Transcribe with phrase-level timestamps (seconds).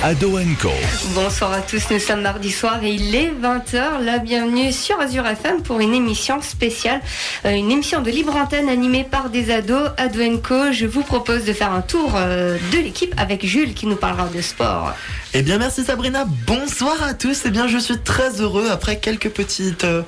[0.00, 0.70] Ado Co.
[1.12, 4.00] Bonsoir à tous, nous sommes mardi soir et il est 20h.
[4.04, 7.00] La bienvenue sur Azure FM pour une émission spéciale,
[7.44, 9.90] euh, une émission de libre antenne animée par des ados.
[9.96, 13.86] Ado Co, je vous propose de faire un tour euh, de l'équipe avec Jules qui
[13.86, 14.94] nous parlera de sport.
[15.34, 17.42] Eh bien merci Sabrina, bonsoir à tous.
[17.44, 20.02] Eh bien je suis très heureux après quelques petites, euh,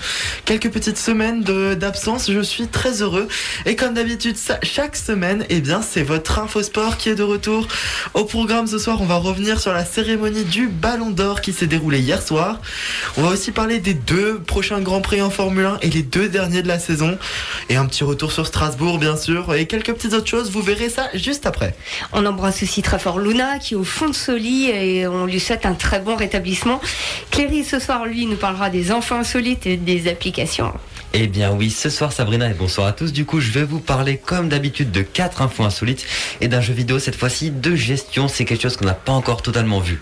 [0.45, 2.31] quelques petites semaines d'absence.
[2.31, 3.27] Je suis très heureux.
[3.67, 7.67] Et comme d'habitude, chaque semaine, eh bien c'est votre infosport qui est de retour.
[8.15, 11.67] Au programme ce soir, on va revenir sur la cérémonie du Ballon d'Or qui s'est
[11.67, 12.61] déroulée hier soir.
[13.17, 16.29] On va aussi parler des deux prochains Grands Prix en Formule 1 et les deux
[16.29, 17.19] derniers de la saison.
[17.69, 19.55] Et un petit retour sur Strasbourg bien sûr.
[19.55, 21.75] Et quelques petites autres choses, vous verrez ça juste après.
[22.13, 25.27] On embrasse aussi très fort Luna qui est au fond de ce lit et on
[25.27, 26.81] lui souhaite un très bon rétablissement.
[27.31, 30.73] Cléry, ce soir, lui, nous parlera des enfants insolites et des applications.
[31.13, 33.13] Eh bien oui, ce soir Sabrina et bonsoir à tous.
[33.13, 36.07] Du coup, je vais vous parler comme d'habitude de quatre infos insolites
[36.41, 38.29] et d'un jeu vidéo cette fois-ci de gestion.
[38.29, 40.01] C'est quelque chose qu'on n'a pas encore totalement vu.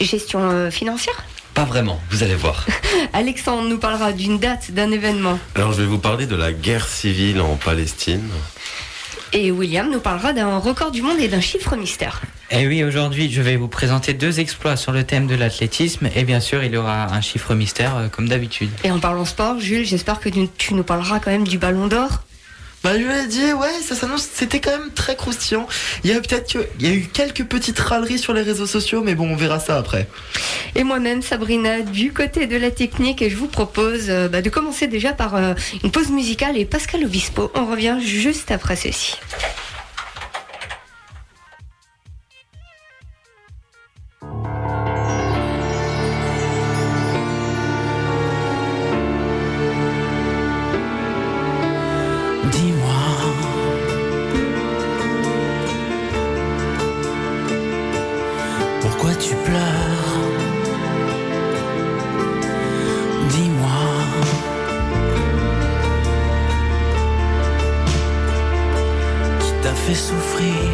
[0.00, 1.24] Gestion euh, financière?
[1.52, 2.66] Pas vraiment, vous allez voir.
[3.12, 5.38] Alexandre nous parlera d'une date, d'un événement.
[5.54, 8.28] Alors je vais vous parler de la guerre civile en Palestine.
[9.36, 12.22] Et William nous parlera d'un record du monde et d'un chiffre mystère.
[12.52, 16.08] Et eh oui, aujourd'hui, je vais vous présenter deux exploits sur le thème de l'athlétisme.
[16.14, 18.70] Et bien sûr, il y aura un chiffre mystère, euh, comme d'habitude.
[18.84, 22.22] Et en parlant sport, Jules, j'espère que tu nous parleras quand même du ballon d'or.
[22.84, 25.66] Bah, je lui ai dit, ouais, ça s'annonce, c'était quand même très croustillant.
[26.04, 29.14] Il y a peut-être y a eu quelques petites râleries sur les réseaux sociaux, mais
[29.14, 30.06] bon, on verra ça après.
[30.74, 34.50] Et moi-même, Sabrina, du côté de la technique, et je vous propose euh, bah, de
[34.50, 37.50] commencer déjà par euh, une pause musicale et Pascal Obispo.
[37.54, 39.16] On revient juste après ceci.
[52.52, 53.04] Dis-moi.
[58.80, 60.18] Pourquoi tu pleures?
[63.30, 63.82] Dis-moi.
[69.40, 70.70] Qui t'a fait souffrir?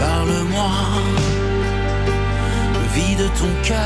[0.00, 0.70] Parle-moi.
[2.94, 3.85] Vie de ton cœur.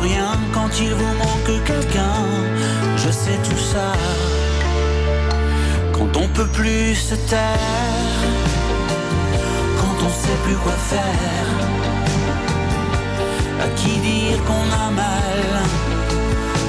[0.00, 2.24] rien quand il vous manque quelqu'un.
[2.96, 3.92] Je sais tout ça.
[5.92, 8.18] Quand on peut plus se taire,
[9.78, 11.50] quand on sait plus quoi faire,
[13.64, 15.40] à qui dire qu'on a mal,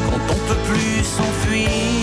[0.10, 2.01] quand on peut plus s'enfuir.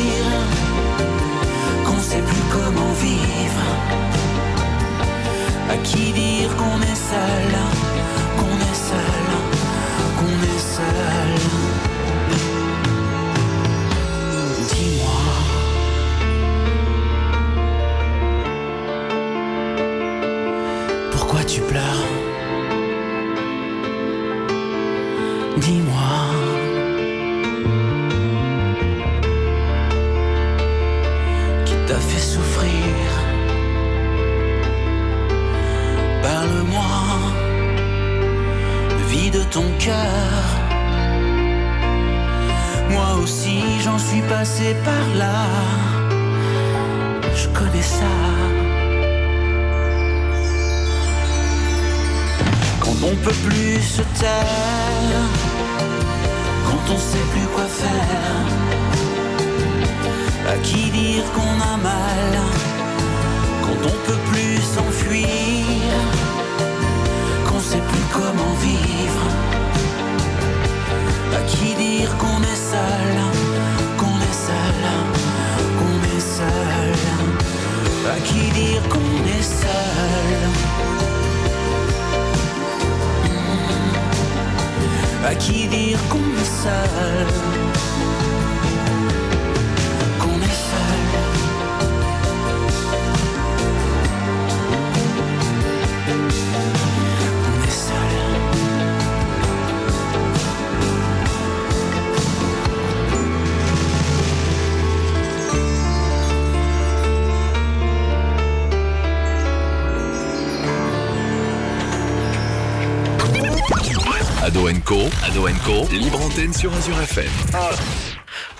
[114.49, 117.29] Ado Co, Ado Co, libre antenne sur Azure FM.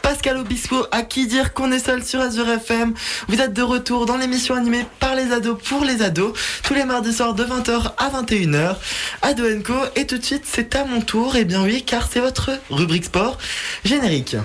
[0.03, 2.93] Pascal Obispo, à qui dire qu'on est seul sur Azure FM.
[3.29, 6.85] Vous êtes de retour dans l'émission animée par les ados pour les ados, tous les
[6.85, 8.77] mardis soirs de 20h à 21h.
[9.23, 12.21] Ado Co, et tout de suite c'est à mon tour, et bien oui, car c'est
[12.21, 13.39] votre rubrique sport
[13.83, 14.37] générique.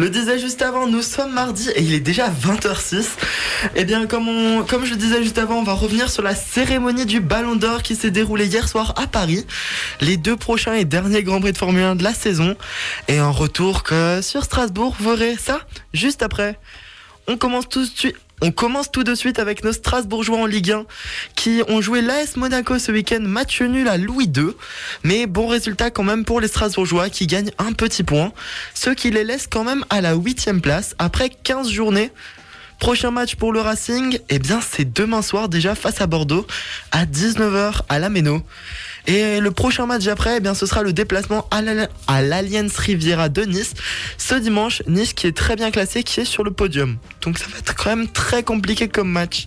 [0.00, 3.04] Le disais juste avant, nous sommes mardi et il est déjà 20h06.
[3.76, 4.24] Et bien, comme,
[4.82, 7.94] je le disais juste avant, on va revenir sur la cérémonie du Ballon d'Or qui
[7.94, 9.44] s'est déroulée hier soir à Paris.
[10.00, 12.56] Les deux prochains et derniers Grands Prix de Formule 1 de la saison.
[13.08, 15.60] Et un retour que sur Strasbourg, vous verrez ça
[15.92, 16.58] juste après.
[17.28, 18.16] On commence tout de suite.
[18.42, 20.86] On commence tout de suite avec nos Strasbourgeois en Ligue 1
[21.34, 24.52] qui ont joué l'AS Monaco ce week-end, match nul à Louis II.
[25.04, 28.32] Mais bon résultat quand même pour les Strasbourgeois qui gagnent un petit point,
[28.74, 32.10] ce qui les laisse quand même à la huitième place après 15 journées.
[32.78, 36.46] Prochain match pour le Racing, eh bien c'est demain soir déjà face à Bordeaux
[36.92, 38.42] à 19h à la Méno.
[39.06, 42.76] Et le prochain match après, eh bien, ce sera le déplacement à l'Al- à l'Alliance
[42.76, 43.74] Riviera de Nice.
[44.18, 46.98] Ce dimanche, Nice qui est très bien classé, qui est sur le podium.
[47.22, 49.46] Donc ça va être quand même très compliqué comme match.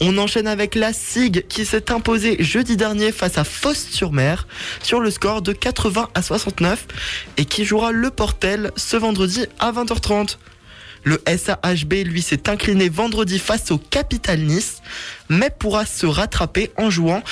[0.00, 4.46] On enchaîne avec la SIG qui s'est imposée jeudi dernier face à Fosse-sur-Mer
[4.82, 6.86] sur le score de 80 à 69
[7.38, 10.36] et qui jouera le Portel ce vendredi à 20h30.
[11.04, 14.82] Le SAHB, lui, s'est incliné vendredi face au Capital Nice,
[15.28, 17.22] mais pourra se rattraper en jouant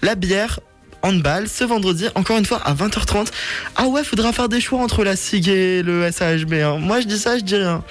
[0.00, 0.60] la bière
[1.06, 3.28] handball ce vendredi, encore une fois à 20h30.
[3.76, 6.54] Ah ouais, faudra faire des choix entre la SIG et le SAHB.
[6.54, 6.78] hein.
[6.80, 7.82] Moi, je dis ça, je dis rien.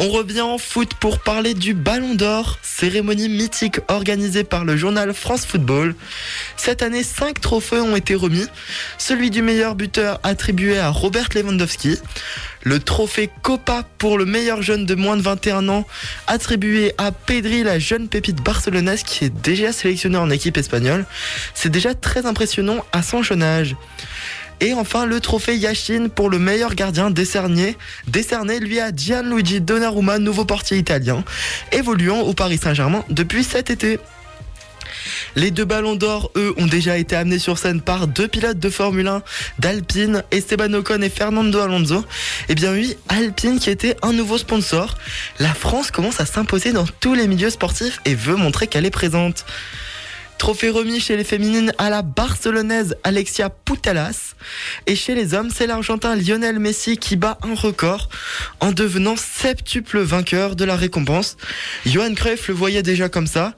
[0.00, 5.12] On revient en foot pour parler du Ballon d'Or, cérémonie mythique organisée par le journal
[5.12, 5.96] France Football.
[6.56, 8.46] Cette année, cinq trophées ont été remis.
[8.96, 11.98] Celui du meilleur buteur attribué à Robert Lewandowski.
[12.68, 15.86] Le trophée Copa pour le meilleur jeune de moins de 21 ans
[16.26, 21.06] attribué à Pedri, la jeune pépite barcelonaise qui est déjà sélectionnée en équipe espagnole.
[21.54, 23.74] C'est déjà très impressionnant à son jeune âge.
[24.60, 27.74] Et enfin, le trophée Yashin pour le meilleur gardien décerné,
[28.06, 31.24] décerné lui à Gianluigi Donnarumma, nouveau portier italien,
[31.72, 33.98] évoluant au Paris Saint-Germain depuis cet été.
[35.36, 38.70] Les deux ballons d'or, eux, ont déjà été amenés sur scène par deux pilotes de
[38.70, 39.22] Formule 1
[39.58, 42.04] d'Alpine, Esteban Ocon et Fernando Alonso.
[42.48, 44.96] Eh bien oui, Alpine qui était un nouveau sponsor.
[45.38, 48.90] La France commence à s'imposer dans tous les milieux sportifs et veut montrer qu'elle est
[48.90, 49.44] présente.
[50.38, 54.36] Trophée remis chez les féminines à la barcelonaise Alexia Putellas.
[54.86, 58.08] Et chez les hommes, c'est l'Argentin Lionel Messi qui bat un record
[58.60, 61.36] en devenant septuple vainqueur de la récompense.
[61.86, 63.56] Johan Cruyff le voyait déjà comme ça.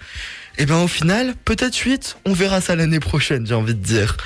[0.60, 4.18] Et ben au final, peut-être 8, on verra ça l'année prochaine, j'ai envie de dire.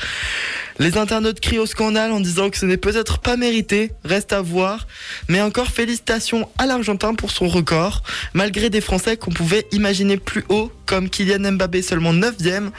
[0.81, 4.43] Les internautes crient au scandale en disant que ce n'est peut-être pas mérité, reste à
[4.43, 4.89] voir.
[5.29, 10.45] Mais encore félicitations à l'Argentin pour son record, malgré des Français qu'on pouvait imaginer plus
[10.49, 12.71] haut, comme Kylian Mbappé seulement 9ème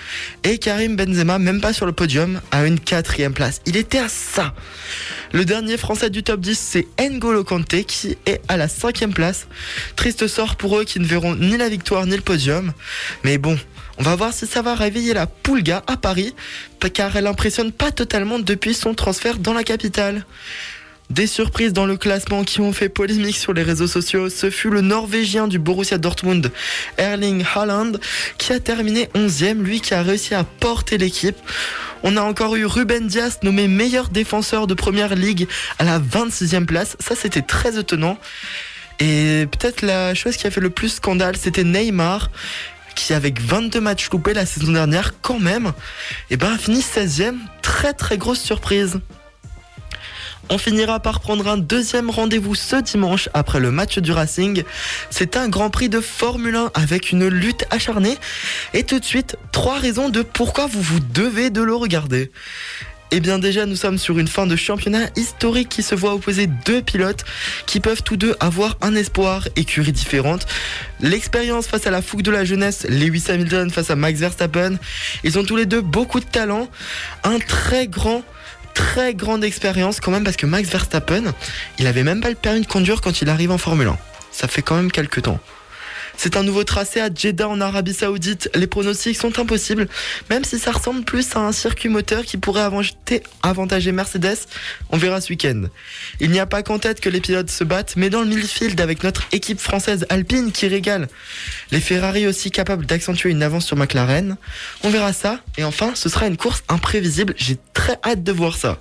[0.43, 3.61] et Karim Benzema même pas sur le podium à une quatrième place.
[3.65, 4.53] Il était à ça.
[5.33, 9.47] Le dernier Français du top 10, c'est N'Golo Kanté qui est à la cinquième place.
[9.95, 12.73] Triste sort pour eux qui ne verront ni la victoire ni le podium.
[13.23, 13.57] Mais bon,
[13.97, 16.35] on va voir si ça va réveiller la Poulga à Paris,
[16.93, 20.25] car elle impressionne pas totalement depuis son transfert dans la capitale.
[21.11, 24.71] Des surprises dans le classement qui ont fait polémique sur les réseaux sociaux, ce fut
[24.71, 26.51] le Norvégien du Borussia Dortmund,
[26.97, 27.93] Erling Haaland,
[28.39, 31.37] qui a terminé 11e, lui qui a réussi à porter l'équipe.
[32.01, 35.47] On a encore eu Ruben Dias nommé meilleur défenseur de première ligue
[35.77, 38.17] à la 26e place, ça c'était très étonnant.
[38.99, 42.31] Et peut-être la chose qui a fait le plus scandale, c'était Neymar,
[42.95, 45.71] qui avec 22 matchs loupés la saison dernière, quand même,
[46.31, 47.35] et ben a fini 16e.
[47.61, 48.99] Très très grosse surprise.
[50.49, 54.63] On finira par prendre un deuxième rendez-vous ce dimanche après le match du Racing.
[55.09, 58.15] C'est un Grand Prix de Formule 1 avec une lutte acharnée.
[58.73, 62.31] Et tout de suite, trois raisons de pourquoi vous vous devez de le regarder.
[63.09, 66.47] Eh bien déjà, nous sommes sur une fin de championnat historique qui se voit opposer
[66.47, 67.23] deux pilotes
[67.65, 70.45] qui peuvent tous deux avoir un espoir, écurie différente.
[71.01, 74.77] L'expérience face à la fougue de la jeunesse, Lewis Hamilton face à Max Verstappen.
[75.23, 76.67] Ils ont tous les deux beaucoup de talent,
[77.23, 78.23] un très grand
[78.75, 81.33] très grande expérience quand même parce que Max Verstappen,
[81.79, 83.97] il avait même pas le permis de conduire quand il arrive en Formule 1.
[84.31, 85.39] Ça fait quand même quelques temps.
[86.17, 88.49] C'est un nouveau tracé à Jeddah en Arabie Saoudite.
[88.55, 89.87] Les pronostics sont impossibles,
[90.29, 92.67] même si ça ressemble plus à un circuit moteur qui pourrait
[93.43, 94.37] avantager Mercedes.
[94.91, 95.63] On verra ce week-end.
[96.19, 98.79] Il n'y a pas qu'en tête que les pilotes se battent, mais dans le midfield
[98.81, 101.07] avec notre équipe française Alpine qui régale.
[101.71, 104.37] Les Ferrari aussi capables d'accentuer une avance sur McLaren.
[104.83, 105.39] On verra ça.
[105.57, 107.33] Et enfin, ce sera une course imprévisible.
[107.37, 108.77] J'ai très hâte de voir ça.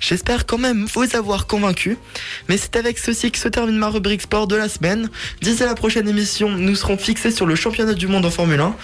[0.00, 1.96] J'espère quand même vous avoir convaincu.
[2.48, 5.10] Mais c'est avec ceci que se termine ma rubrique sport de la semaine.
[5.40, 8.76] D'ici la prochaine émission, nous serons fixés sur le championnat du monde en Formule 1.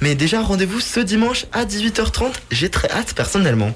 [0.00, 2.32] Mais déjà, rendez-vous ce dimanche à 18h30.
[2.50, 3.74] J'ai très hâte personnellement.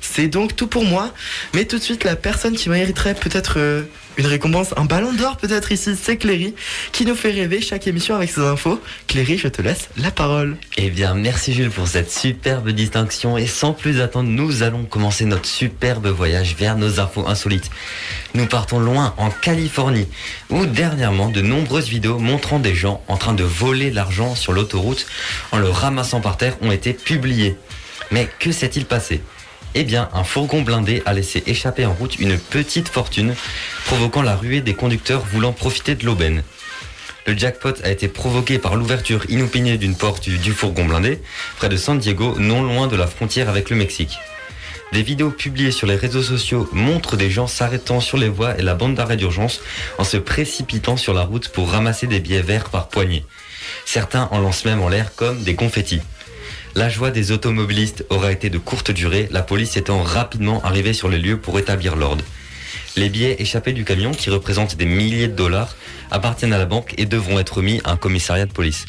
[0.00, 1.12] C'est donc tout pour moi.
[1.54, 3.82] Mais tout de suite, la personne qui mériterait peut-être euh,
[4.18, 6.54] une récompense, un ballon d'or peut-être ici, c'est Cléry,
[6.90, 8.80] qui nous fait rêver chaque émission avec ses infos.
[9.06, 10.56] Cléry, je te laisse la parole.
[10.76, 13.38] Eh bien, merci Jules pour cette superbe distinction.
[13.38, 17.70] Et sans plus attendre, nous allons commencer notre superbe voyage vers nos infos insolites.
[18.34, 20.08] Nous partons loin, en Californie,
[20.50, 25.06] où dernièrement, de nombreuses vidéos montrant des gens en train de voler l'argent sur l'autoroute
[25.52, 27.56] en le ramassant par terre ont été publiées.
[28.10, 29.20] Mais que s'est-il passé?
[29.74, 33.34] Eh bien, un fourgon blindé a laissé échapper en route une petite fortune,
[33.86, 36.42] provoquant la ruée des conducteurs voulant profiter de l'aubaine.
[37.26, 41.20] Le jackpot a été provoqué par l'ouverture inopinée d'une porte du, fourgon blindé,
[41.58, 44.18] près de San Diego, non loin de la frontière avec le Mexique.
[44.92, 48.62] Des vidéos publiées sur les réseaux sociaux montrent des gens s'arrêtant sur les voies et
[48.62, 49.60] la bande d'arrêt d'urgence
[49.98, 53.26] en se précipitant sur la route pour ramasser des billets verts par poignée.
[53.84, 56.00] Certains en lancent même en l'air comme des confettis.
[56.74, 61.08] La joie des automobilistes aura été de courte durée, la police étant rapidement arrivée sur
[61.08, 62.24] les lieux pour établir l'ordre.
[62.96, 65.76] Les billets échappés du camion, qui représentent des milliers de dollars,
[66.10, 68.86] appartiennent à la banque et devront être mis à un commissariat de police.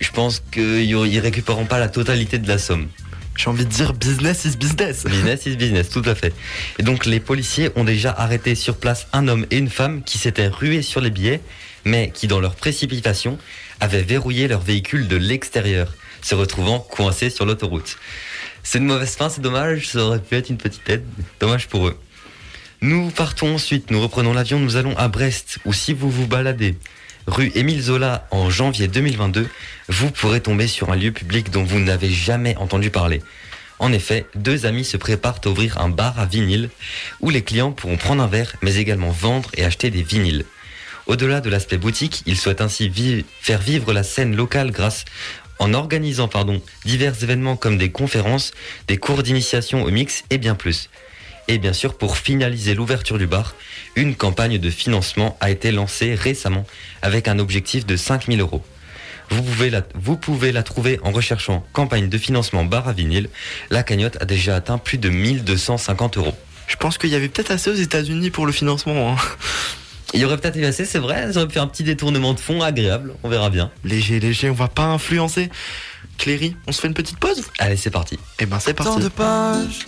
[0.00, 2.88] Je pense qu'ils ne récupéreront pas la totalité de la somme.
[3.36, 5.04] J'ai envie de dire business is business.
[5.04, 6.34] Business is business, tout à fait.
[6.78, 10.18] Et donc les policiers ont déjà arrêté sur place un homme et une femme qui
[10.18, 11.40] s'étaient rués sur les billets,
[11.84, 13.38] mais qui dans leur précipitation
[13.80, 17.98] avaient verrouillé leur véhicule de l'extérieur, se retrouvant coincés sur l'autoroute.
[18.62, 21.04] C'est une mauvaise fin, c'est dommage, ça aurait pu être une petite aide,
[21.40, 21.98] dommage pour eux.
[22.80, 26.76] Nous partons ensuite, nous reprenons l'avion, nous allons à Brest, où si vous vous baladez
[27.26, 29.48] rue Émile Zola en janvier 2022,
[29.88, 33.22] vous pourrez tomber sur un lieu public dont vous n'avez jamais entendu parler.
[33.78, 36.70] En effet, deux amis se préparent à ouvrir un bar à vinyle
[37.20, 40.44] où les clients pourront prendre un verre mais également vendre et acheter des vinyles.
[41.06, 42.92] Au-delà de l'aspect boutique, ils souhaitent ainsi
[43.40, 45.04] faire vivre la scène locale grâce
[45.58, 48.52] en organisant pardon, divers événements comme des conférences,
[48.86, 50.90] des cours d'initiation au mix et bien plus.
[51.48, 53.54] Et bien sûr, pour finaliser l'ouverture du bar,
[53.96, 56.66] une campagne de financement a été lancée récemment
[57.00, 58.62] avec un objectif de 5000 euros.
[59.30, 59.42] Vous
[60.16, 63.28] pouvez, la, trouver en recherchant campagne de financement bar à vinyle.
[63.70, 66.34] La cagnotte a déjà atteint plus de 1250 euros.
[66.66, 69.12] Je pense qu'il y avait peut-être assez aux États-Unis pour le financement.
[69.12, 69.16] hein.
[70.14, 72.40] Il y aurait peut-être eu assez, c'est vrai, ça aurait pu un petit détournement de
[72.40, 73.70] fonds agréable, on verra bien.
[73.84, 75.50] Léger, léger, on va pas influencer.
[76.16, 78.18] Cléry, on se fait une petite pause Allez, c'est parti.
[78.40, 79.02] Eh ben c'est Tant parti.
[79.02, 79.86] de pages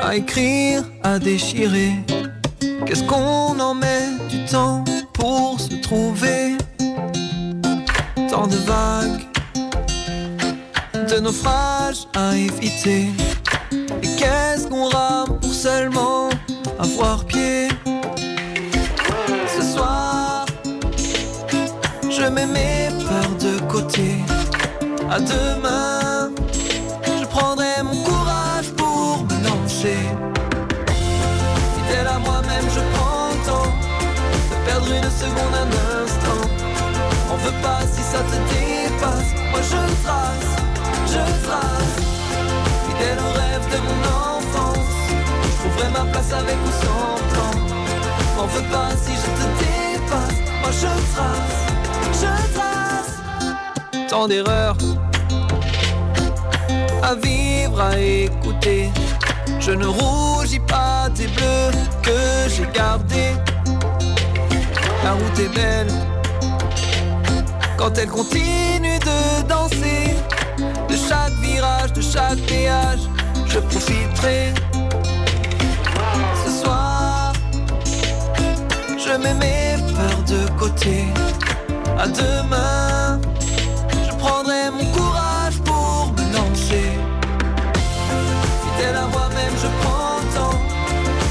[0.00, 1.92] à écrire, à déchirer.
[2.86, 6.56] Qu'est-ce qu'on en met du temps pour se trouver?
[8.30, 9.22] Tant de vagues,
[11.10, 13.06] de naufrages à éviter.
[14.02, 16.30] Et qu'est-ce qu'on rame pour seulement
[16.78, 17.68] avoir pied?
[22.36, 24.08] Mets mes peurs de côté.
[25.10, 26.30] À demain.
[27.20, 30.02] Je prendrai mon courage pour me lancer.
[31.74, 33.72] Fidèle à moi-même, je prends le temps
[34.50, 35.70] de perdre une seconde, un
[36.02, 36.44] instant.
[37.32, 39.30] On veut pas si ça te dépasse.
[39.50, 40.52] Moi je trace,
[41.12, 41.96] je trace.
[42.86, 44.94] Fidèle au rêve de mon enfance.
[45.44, 47.52] Je trouverai ma place avec ou sans plan.
[48.40, 50.38] On veut pas si je te dépasse.
[50.60, 51.65] Moi je trace,
[54.08, 54.76] Tant d'erreurs
[57.02, 58.90] à vivre, à écouter.
[59.60, 61.70] Je ne rougis pas des bleus
[62.02, 63.34] que j'ai gardés.
[65.04, 65.92] La route est belle
[67.76, 70.14] quand elle continue de danser.
[70.88, 73.00] De chaque virage, de chaque péage,
[73.46, 74.54] je profiterai.
[76.44, 77.32] Ce soir,
[78.98, 81.04] je mets mes peurs de côté
[81.98, 83.20] à demain.
[83.90, 86.90] Je prendrai mon courage pour me lancer.
[88.62, 90.60] Fidèle à moi-même, je prends le temps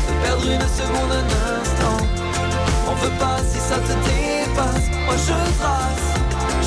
[0.07, 1.27] de perdre une seconde, un
[1.59, 1.99] instant.
[2.89, 4.87] On veut pas si ça te dépasse.
[5.05, 6.07] Moi je trace,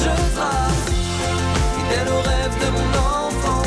[0.03, 0.85] je trace.
[1.77, 3.67] Fidèle au rêve de mon enfance,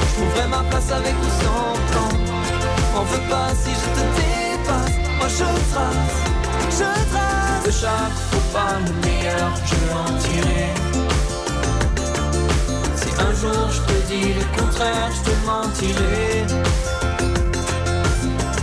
[0.00, 2.10] je trouverai ma place avec ou sans plan.
[2.98, 4.96] On veut pas si je te dépasse.
[5.18, 6.16] Moi je trace,
[6.70, 7.35] je trace.
[7.66, 10.68] De chaque faux pas le meilleur, je veux en tirer.
[12.94, 16.46] Si un jour je te dis le contraire, je te mentirai.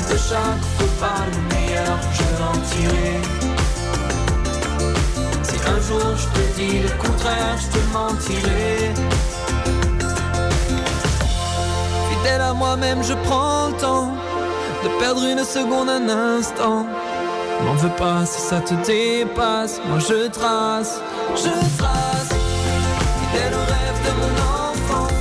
[0.09, 3.19] De chaque faux pas le meilleur, je en tirer.
[5.43, 8.93] Si un jour je te dis le contraire, je te mentirai.
[12.09, 14.13] Fidèle à moi-même, je prends le temps
[14.81, 16.85] de perdre une seconde, un instant.
[17.65, 19.79] M'en veux pas si ça te dépasse.
[19.87, 20.99] Moi je trace,
[21.35, 22.29] je trace.
[23.19, 24.33] Fidèle au rêve de mon
[24.67, 25.11] enfance.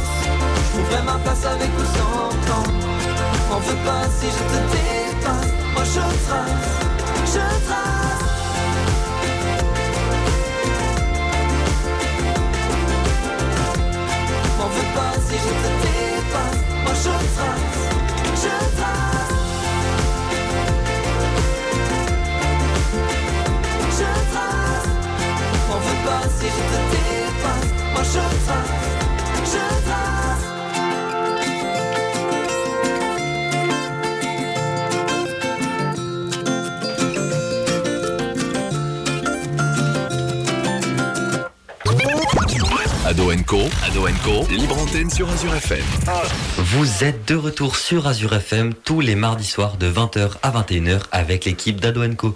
[0.75, 2.64] Je ma place avec ou sans plan.
[3.49, 5.52] M'en veux pas si je te dépasse.
[5.75, 6.70] Moi je trace,
[7.26, 8.02] je trace.
[14.58, 16.61] M'en veux pas si je te dépasse.
[16.84, 17.71] Moi je trace,
[26.04, 27.73] pas si je te dépasse.
[44.50, 45.85] Libre antenne sur Azure FM.
[46.56, 51.00] Vous êtes de retour sur Azure FM tous les mardis soirs de 20h à 21h
[51.12, 52.35] avec l'équipe d'Ado Co.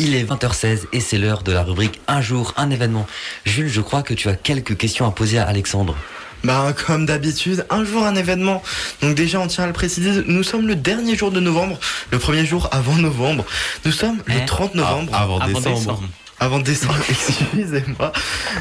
[0.00, 3.06] Il est 20h16 et c'est l'heure de la rubrique Un jour, un événement.
[3.44, 5.96] Jules, je crois que tu as quelques questions à poser à Alexandre.
[6.44, 8.62] Bah, comme d'habitude, un jour un événement.
[9.02, 11.80] Donc déjà, on tient à le préciser, nous sommes le dernier jour de novembre,
[12.12, 13.44] le premier jour avant novembre.
[13.84, 15.10] Nous sommes le Hein 30 novembre.
[15.12, 15.78] Ah, avant, Avant décembre.
[15.78, 16.02] décembre.
[16.38, 18.12] Avant décembre, excusez-moi.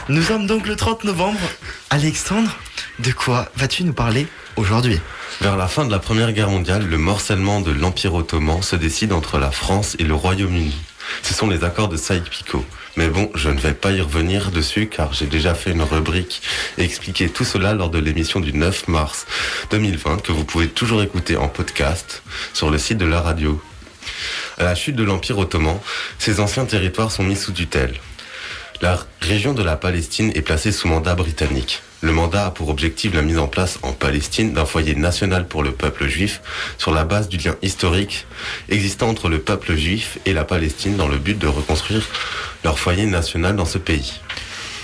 [0.10, 1.40] Nous sommes donc le 30 novembre.
[1.92, 2.50] Alexandre,
[2.98, 4.26] de quoi vas-tu nous parler
[4.56, 5.00] aujourd'hui?
[5.42, 9.14] Vers la fin de la Première Guerre mondiale, le morcellement de l'Empire ottoman se décide
[9.14, 10.74] entre la France et le Royaume-Uni.
[11.24, 12.66] Ce sont les accords de Sykes-Picot.
[12.96, 16.42] Mais bon, je ne vais pas y revenir dessus car j'ai déjà fait une rubrique
[16.78, 19.28] et expliqué tout cela lors de l'émission du 9 mars
[19.70, 23.62] 2020 que vous pouvez toujours écouter en podcast sur le site de la radio.
[24.58, 25.80] À la chute de l'Empire ottoman,
[26.18, 27.94] ces anciens territoires sont mis sous tutelle.
[28.82, 31.82] La région de la Palestine est placée sous mandat britannique.
[32.02, 35.64] Le mandat a pour objectif la mise en place en Palestine d'un foyer national pour
[35.64, 36.42] le peuple juif
[36.78, 38.28] sur la base du lien historique
[38.70, 42.08] existant entre le peuple juif et la Palestine dans le but de reconstruire
[42.64, 44.22] leur foyer national dans ce pays.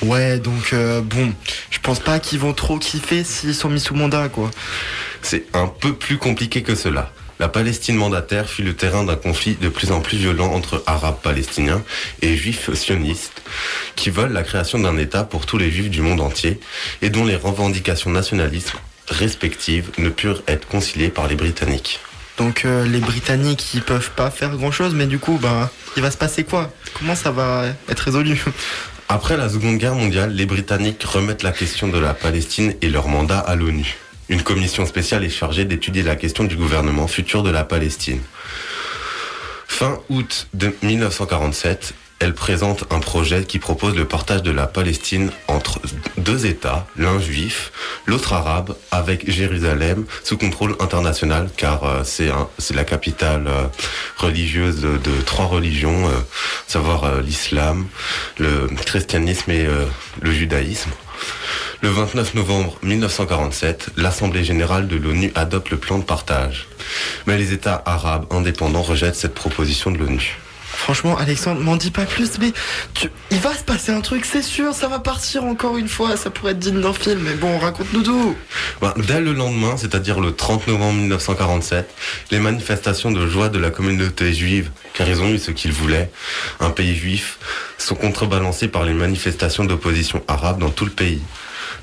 [0.01, 1.31] Ouais, donc euh, bon,
[1.69, 4.49] je pense pas qu'ils vont trop kiffer s'ils sont mis sous mandat, quoi.
[5.21, 7.11] C'est un peu plus compliqué que cela.
[7.43, 11.19] La Palestine mandataire fut le terrain d'un conflit de plus en plus violent entre Arabes
[11.21, 11.83] palestiniens
[12.21, 13.41] et Juifs sionistes
[13.97, 16.61] qui veulent la création d'un État pour tous les Juifs du monde entier
[17.01, 18.71] et dont les revendications nationalistes
[19.09, 21.99] respectives ne purent être conciliées par les Britanniques.
[22.37, 26.11] Donc euh, les Britanniques, ils peuvent pas faire grand-chose, mais du coup, bah, il va
[26.11, 26.71] se passer quoi?
[26.97, 28.41] Comment ça va être résolu?
[29.09, 33.09] Après la Seconde Guerre mondiale, les Britanniques remettent la question de la Palestine et leur
[33.09, 33.97] mandat à l'ONU.
[34.29, 38.21] Une commission spéciale est chargée d'étudier la question du gouvernement futur de la Palestine.
[39.67, 45.29] Fin août de 1947, elle présente un projet qui propose le partage de la Palestine
[45.49, 45.81] entre
[46.15, 47.73] deux États, l'un juif,
[48.05, 53.63] l'autre arabe, avec Jérusalem sous contrôle international, car euh, c'est la capitale euh,
[54.15, 56.13] religieuse de, trois religions, euh,
[56.65, 57.87] savoir l'islam,
[58.37, 59.67] le christianisme et
[60.21, 60.91] le judaïsme.
[61.81, 66.67] Le 29 novembre 1947, l'Assemblée générale de l'ONU adopte le plan de partage.
[67.27, 70.37] Mais les États arabes indépendants rejettent cette proposition de l'ONU.
[70.83, 72.51] Franchement, Alexandre, m'en dis pas plus, mais
[73.31, 76.29] il va se passer un truc, c'est sûr, ça va partir encore une fois, ça
[76.29, 78.35] pourrait être digne d'un film, mais bon, raconte-nous tout.
[78.81, 81.89] Ben, dès le lendemain, c'est-à-dire le 30 novembre 1947,
[82.31, 86.11] les manifestations de joie de la communauté juive, car ils ont eu ce qu'ils voulaient,
[86.59, 87.39] un pays juif,
[87.77, 91.21] sont contrebalancées par les manifestations d'opposition arabe dans tout le pays.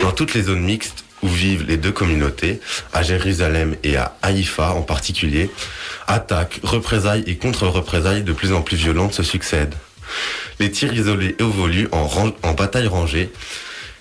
[0.01, 2.61] Dans toutes les zones mixtes où vivent les deux communautés,
[2.93, 5.51] à Jérusalem et à Haïfa en particulier,
[6.07, 9.75] attaques, représailles et contre-représailles de plus en plus violentes se succèdent.
[10.59, 12.09] Les tirs isolés évoluent en,
[12.43, 13.31] en bataille rangée.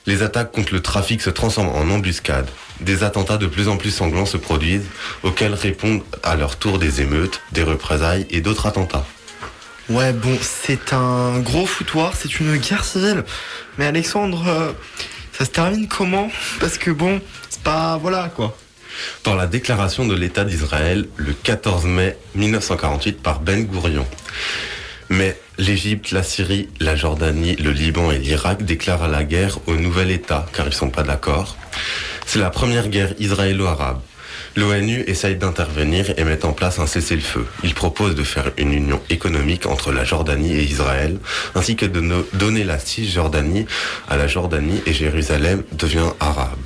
[0.06, 2.50] Les attaques contre le trafic se transforment en embuscades.
[2.80, 4.88] Des attentats de plus en plus sanglants se produisent,
[5.24, 9.06] auxquels répondent à leur tour des émeutes, des représailles et d'autres attentats.
[9.90, 13.24] Ouais, bon, c'est un gros foutoir, c'est une guerre civile.
[13.78, 14.72] Mais Alexandre, euh,
[15.40, 16.30] ça se termine comment?
[16.60, 17.98] Parce que bon, c'est pas...
[17.98, 18.58] Voilà, quoi.
[19.24, 24.06] Par la déclaration de l'État d'Israël le 14 mai 1948 par Ben Gourion.
[25.08, 30.12] Mais l'Égypte, la Syrie, la Jordanie, le Liban et l'Irak déclarent la guerre au nouvel
[30.12, 31.56] État car ils sont pas d'accord.
[32.26, 34.02] C'est la première guerre israélo-arabe.
[34.60, 37.48] L'ONU essaye d'intervenir et met en place un cessez-le-feu.
[37.64, 41.18] Il propose de faire une union économique entre la Jordanie et Israël,
[41.56, 42.02] ainsi que de
[42.34, 43.66] donner la Cisjordanie
[44.10, 46.60] à la Jordanie et Jérusalem devient arabe.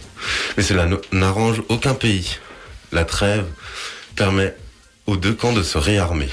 [0.58, 2.40] Mais cela n'arrange aucun pays.
[2.92, 3.46] La trêve
[4.16, 4.56] permet
[5.06, 6.30] aux deux camps de se réarmer.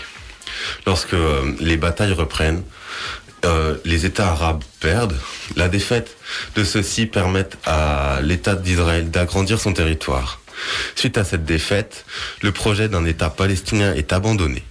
[0.87, 2.62] Lorsque euh, les batailles reprennent,
[3.44, 5.18] euh, les États arabes perdent.
[5.57, 6.16] La défaite
[6.57, 10.39] de ceux-ci permet à l'État d'Israël d'agrandir son territoire.
[10.94, 12.05] Suite à cette défaite,
[12.42, 14.62] le projet d'un État palestinien est abandonné.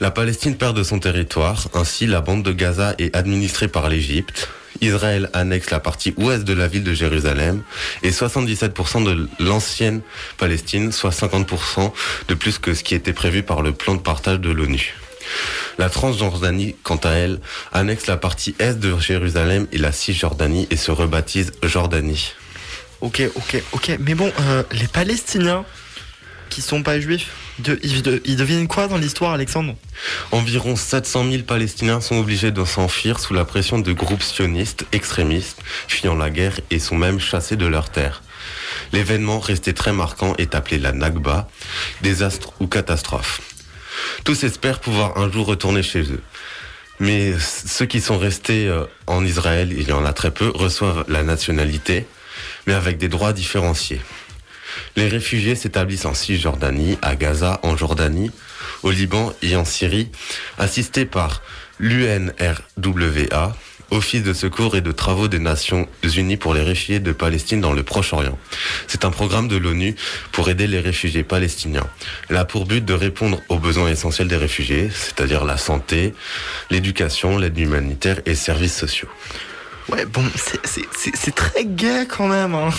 [0.00, 4.48] La Palestine perd de son territoire, ainsi la bande de Gaza est administrée par l'Égypte.
[4.80, 7.62] Israël annexe la partie ouest de la ville de Jérusalem
[8.02, 10.00] et 77% de l'ancienne
[10.36, 11.92] Palestine, soit 50%
[12.26, 14.94] de plus que ce qui était prévu par le plan de partage de l'ONU.
[15.78, 17.40] La Transjordanie, quant à elle,
[17.72, 22.32] annexe la partie est de Jérusalem et la Cisjordanie et se rebaptise Jordanie.
[23.00, 23.96] Ok, ok, ok.
[24.00, 25.64] Mais bon, euh, les Palestiniens
[26.50, 27.30] qui sont pas juifs,
[27.82, 29.74] ils deviennent quoi dans l'histoire, Alexandre?
[30.30, 35.60] Environ 700 000 Palestiniens sont obligés de s'enfuir sous la pression de groupes sionistes extrémistes,
[35.88, 38.22] fuyant la guerre et sont même chassés de leurs terres.
[38.92, 41.48] L'événement resté très marquant est appelé la Nakba,
[42.02, 43.40] désastre ou catastrophe.
[44.24, 46.22] Tous espèrent pouvoir un jour retourner chez eux.
[47.00, 51.04] Mais ceux qui sont restés euh, en Israël, il y en a très peu, reçoivent
[51.08, 52.06] la nationalité,
[52.66, 54.00] mais avec des droits différenciés.
[54.96, 58.30] Les réfugiés s'établissent en Cisjordanie, à Gaza, en Jordanie,
[58.82, 60.10] au Liban et en Syrie,
[60.58, 61.42] assistés par
[61.78, 63.56] l'UNRWA,
[63.90, 67.72] Office de secours et de travaux des Nations Unies pour les réfugiés de Palestine dans
[67.72, 68.38] le Proche-Orient.
[68.88, 69.94] C'est un programme de l'ONU
[70.32, 71.86] pour aider les réfugiés palestiniens.
[72.28, 76.14] Elle a pour but de répondre aux besoins essentiels des réfugiés, c'est-à-dire la santé,
[76.70, 79.08] l'éducation, l'aide humanitaire et services sociaux.
[79.90, 80.66] Ouais, bon, c'est-
[81.34, 82.54] très gay quand même.
[82.54, 82.70] Hein.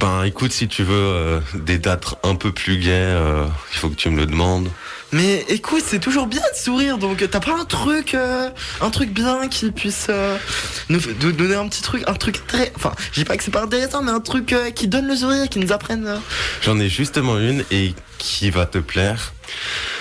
[0.00, 3.88] Ben écoute, si tu veux euh, des dates un peu plus gaies, euh, il faut
[3.88, 4.68] que tu me le demandes.
[5.12, 9.10] Mais écoute, c'est toujours bien de sourire, donc t'as pas un truc, euh, un truc
[9.10, 10.36] bien qui puisse euh,
[10.88, 10.98] nous
[11.32, 14.02] donner un petit truc, un truc très, enfin, je dis pas que c'est pas intéressant,
[14.02, 16.20] mais un truc euh, qui donne le sourire, qui nous apprenne.
[16.62, 19.32] J'en ai justement une et qui va te plaire.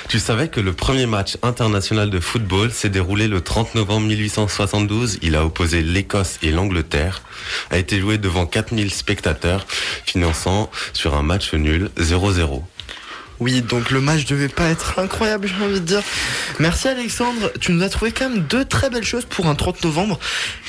[0.07, 5.19] Tu savais que le premier match international de football s'est déroulé le 30 novembre 1872.
[5.21, 7.21] Il a opposé l'Écosse et l'Angleterre.
[7.69, 9.65] A été joué devant 4000 spectateurs,
[10.05, 12.63] finançant sur un match nul 0-0.
[13.39, 16.01] Oui, donc le match devait pas être incroyable, j'ai envie de dire.
[16.59, 19.83] Merci Alexandre, tu nous as trouvé quand même deux très belles choses pour un 30
[19.83, 20.19] novembre.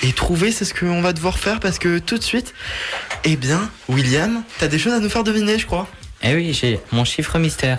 [0.03, 2.55] Et trouver, c'est ce qu'on va devoir faire parce que tout de suite,
[3.25, 5.89] eh bien, William, t'as des choses à nous faire deviner, je crois.
[6.23, 7.79] Eh oui, j'ai mon chiffre mystère.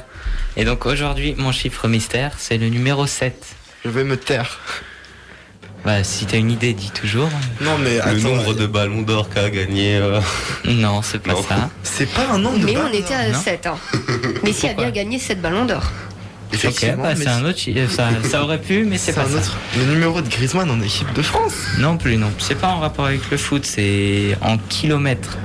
[0.56, 3.46] Et donc aujourd'hui, mon chiffre mystère, c'est le numéro 7.
[3.84, 4.60] Je vais me taire.
[5.86, 7.30] Bah, si t'as une idée, dis toujours.
[7.62, 9.96] Non, mais Le nombre de ballons d'or qu'a gagné.
[9.96, 10.20] euh,
[10.66, 11.44] Non, c'est pas Non.
[11.44, 11.70] ça.
[11.84, 13.68] C'est pas un nombre de Mais on ballons était à non 7.
[13.68, 13.78] Hein.
[14.44, 15.84] Messi a bien gagné 7 ballons d'or.
[16.50, 19.20] Ok, Effectivement, bah, mais c'est un autre euh, ça, ça aurait pu, mais c'est c'est
[19.22, 19.38] pas un ça.
[19.38, 19.58] autre.
[19.78, 21.54] Le numéro de Griezmann en équipe de France.
[21.80, 22.32] Non plus, non.
[22.40, 25.38] C'est pas en rapport avec le foot, c'est en kilomètres.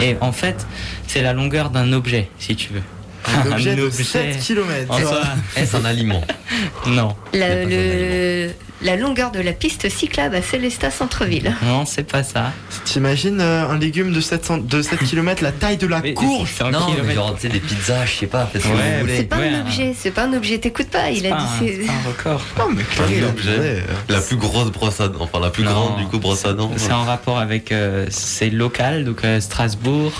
[0.00, 0.66] Et en fait,
[1.06, 2.82] c'est la longueur d'un objet, si tu veux.
[3.26, 4.02] Un objet de objet.
[4.04, 4.90] 7 km.
[4.92, 5.20] En soi,
[5.56, 6.22] Est-ce un aliment
[6.86, 7.14] non.
[7.32, 8.50] Pas le-
[8.82, 11.52] la longueur de la piste cyclable à Célestat Centre-Ville.
[11.64, 12.52] Non, c'est pas ça.
[12.84, 16.14] T'imagines euh, un légume de 7, cent- de 7 km, la taille de la Mais
[16.14, 19.00] courge Non, mais genre, tu sais, des pizzas, je sais pas, faites ce que Ouais,
[19.02, 21.36] vous C'est pas ouais, un objet, c'est pas un objet, t'écoutes pas, il a pas,
[21.36, 22.42] dit un, c'est- un record.
[22.58, 22.82] Non, mais
[23.24, 23.50] a objet.
[23.58, 25.70] euh, La plus grosse brosse à dents, enfin la plus Non.
[25.72, 26.70] grande du coup brosse à dents.
[26.76, 27.72] C'est en rapport avec.
[27.72, 30.12] euh, c'est local, donc euh, Strasbourg.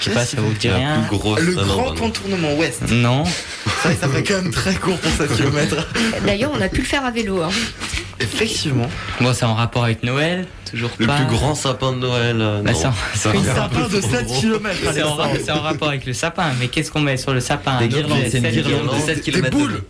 [0.00, 1.02] Je sais pas, ça vous dit rien.
[1.08, 1.40] plus grosse.
[1.40, 1.94] Le grand bah non.
[1.96, 2.82] contournement ouest.
[2.90, 3.24] Non.
[3.82, 5.76] Ça fait quand même très court pour 7 km.
[6.26, 7.42] D'ailleurs, on a pu le faire à vélo.
[7.42, 7.50] hein.
[8.20, 8.88] Effectivement.
[9.20, 11.16] Bon, c'est en rapport avec Noël, toujours Le pas.
[11.16, 12.36] plus grand sapin de Noël.
[12.40, 12.82] euh, Bah, c'est
[13.18, 14.40] Ça Un un sapin de trop 7 gros.
[14.40, 14.76] km.
[14.92, 17.88] C'est en, rapport avec le sapin, mais qu'est-ce qu'on met sur le sapin Des Un
[17.88, 19.04] guirlandes, objet, c'est une sept guirlande de guirlandes.
[19.04, 19.50] 7 km.
[19.50, 19.82] boules.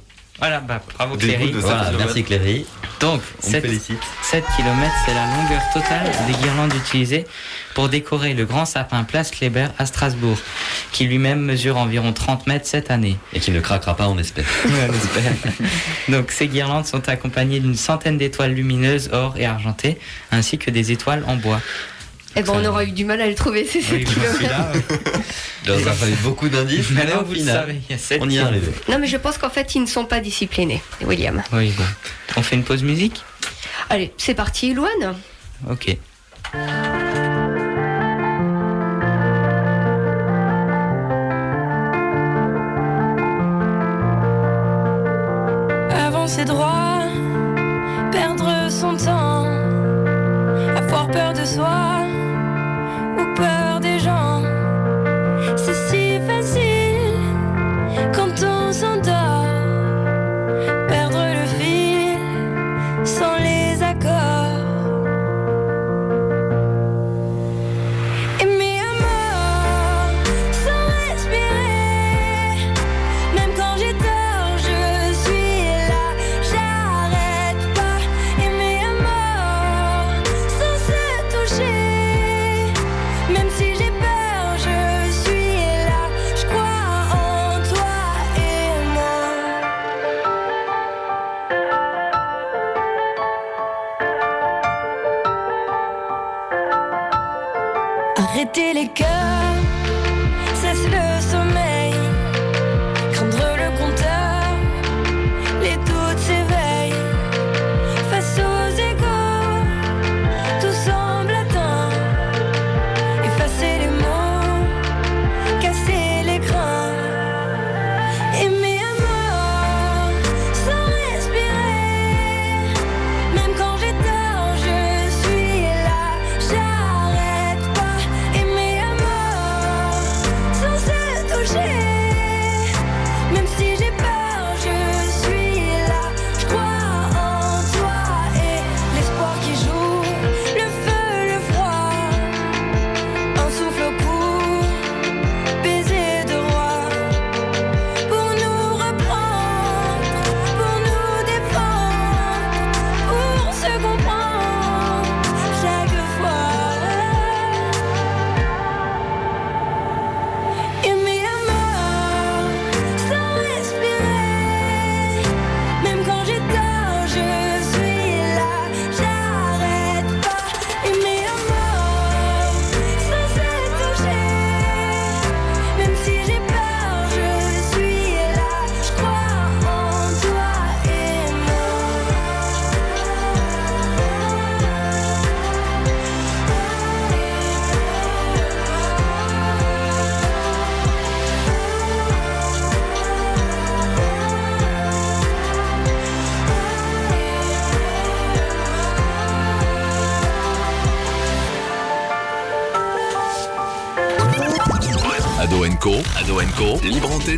[0.45, 1.53] Voilà, bah bravo Cléry.
[1.53, 2.67] Voilà, merci Cléry.
[3.01, 3.99] Donc, On me 7, félicite.
[4.23, 7.25] 7 km, c'est la longueur totale des guirlandes utilisées
[7.75, 10.37] pour décorer le grand sapin Place Kléber à Strasbourg,
[10.93, 13.17] qui lui-même mesure environ 30 mètres cette année.
[13.33, 14.45] Et qui ne craquera pas, on espère.
[16.11, 19.99] Donc, ces guirlandes sont accompagnées d'une centaine d'étoiles lumineuses, or et argentées,
[20.31, 21.63] ainsi que des étoiles en bois.
[22.37, 24.11] Eh ben, on Ça- aura eu du mal à le trouver, ces 7 Oui, bon,
[24.13, 24.35] kilomètres.
[24.35, 24.73] celui-là,
[25.67, 28.37] Il fallu beaucoup d'indices, mais maintenant au final, savez, il y a 7 on y
[28.37, 28.73] est arrivé.
[28.89, 31.43] Non, mais je pense qu'en fait, ils ne sont pas disciplinés, William.
[31.53, 31.85] Oui, bon.
[32.37, 33.23] On fait une pause musique?
[33.89, 35.17] Allez, c'est parti, Louane.
[35.71, 35.97] Ok.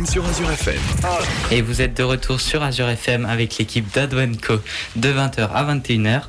[0.05, 0.79] Sur Azure FM.
[1.49, 4.55] Et vous êtes de retour sur Azure FM avec l'équipe d'Ado Co
[4.95, 6.23] de 20h à 21h.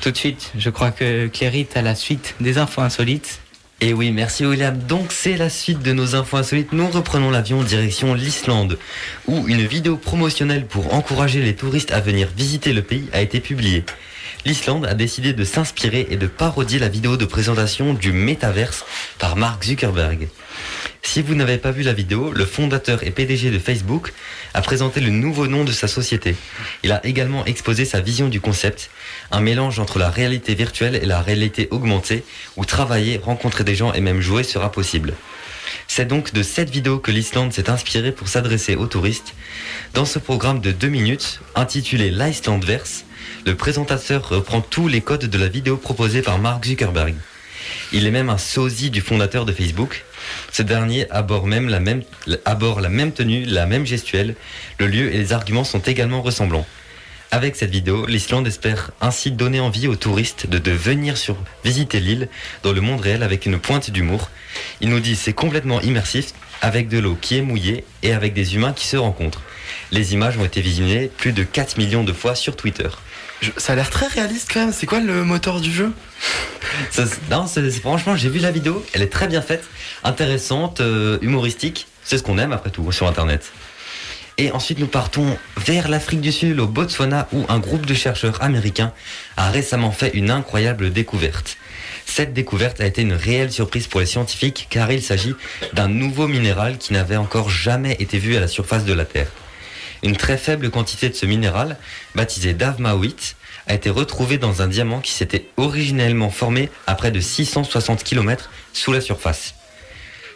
[0.00, 3.40] Tout de suite, je crois que Cléry a la suite des infos insolites.
[3.80, 4.76] Et oui, merci William.
[4.76, 6.72] Donc c'est la suite de nos infos insolites.
[6.72, 8.78] Nous reprenons l'avion direction l'Islande,
[9.26, 13.40] où une vidéo promotionnelle pour encourager les touristes à venir visiter le pays a été
[13.40, 13.84] publiée.
[14.44, 18.84] L'Islande a décidé de s'inspirer et de parodier la vidéo de présentation du métaverse
[19.18, 20.28] par Mark Zuckerberg.
[21.04, 24.14] Si vous n'avez pas vu la vidéo, le fondateur et PDG de Facebook
[24.54, 26.36] a présenté le nouveau nom de sa société.
[26.84, 28.88] Il a également exposé sa vision du concept,
[29.30, 32.24] un mélange entre la réalité virtuelle et la réalité augmentée,
[32.56, 35.12] où travailler, rencontrer des gens et même jouer sera possible.
[35.86, 39.34] C'est donc de cette vidéo que l'Islande s'est inspirée pour s'adresser aux touristes.
[39.94, 43.04] Dans ce programme de deux minutes, intitulé l'Icelandverse,
[43.44, 47.14] le présentateur reprend tous les codes de la vidéo proposée par Mark Zuckerberg.
[47.92, 50.04] Il est même un sosie du fondateur de Facebook.
[50.52, 54.34] Ce dernier aborde la même, tenue, la même gestuelle.
[54.78, 56.66] Le lieu et les arguments sont également ressemblants.
[57.30, 61.98] Avec cette vidéo, l'Islande espère ainsi donner envie aux touristes de, de venir sur visiter
[61.98, 62.28] l'île
[62.62, 64.28] dans le monde réel avec une pointe d'humour.
[64.82, 68.54] Il nous dit c'est complètement immersif, avec de l'eau qui est mouillée et avec des
[68.54, 69.42] humains qui se rencontrent.
[69.90, 72.88] Les images ont été visionnées plus de 4 millions de fois sur Twitter.
[73.56, 74.72] Ça a l'air très réaliste quand même.
[74.72, 75.92] C'est quoi le moteur du jeu?
[77.30, 77.46] Non,
[77.80, 79.64] franchement, j'ai vu la vidéo, elle est très bien faite,
[80.04, 81.86] intéressante, euh, humoristique.
[82.04, 83.52] C'est ce qu'on aime après tout sur Internet.
[84.38, 88.42] Et ensuite, nous partons vers l'Afrique du Sud, au Botswana, où un groupe de chercheurs
[88.42, 88.92] américains
[89.36, 91.58] a récemment fait une incroyable découverte.
[92.06, 95.34] Cette découverte a été une réelle surprise pour les scientifiques, car il s'agit
[95.74, 99.28] d'un nouveau minéral qui n'avait encore jamais été vu à la surface de la Terre.
[100.02, 101.76] Une très faible quantité de ce minéral,
[102.14, 103.36] baptisé davmaoïte,
[103.68, 108.50] a été retrouvée dans un diamant qui s'était originellement formé à près de 660 km
[108.72, 109.54] sous la surface.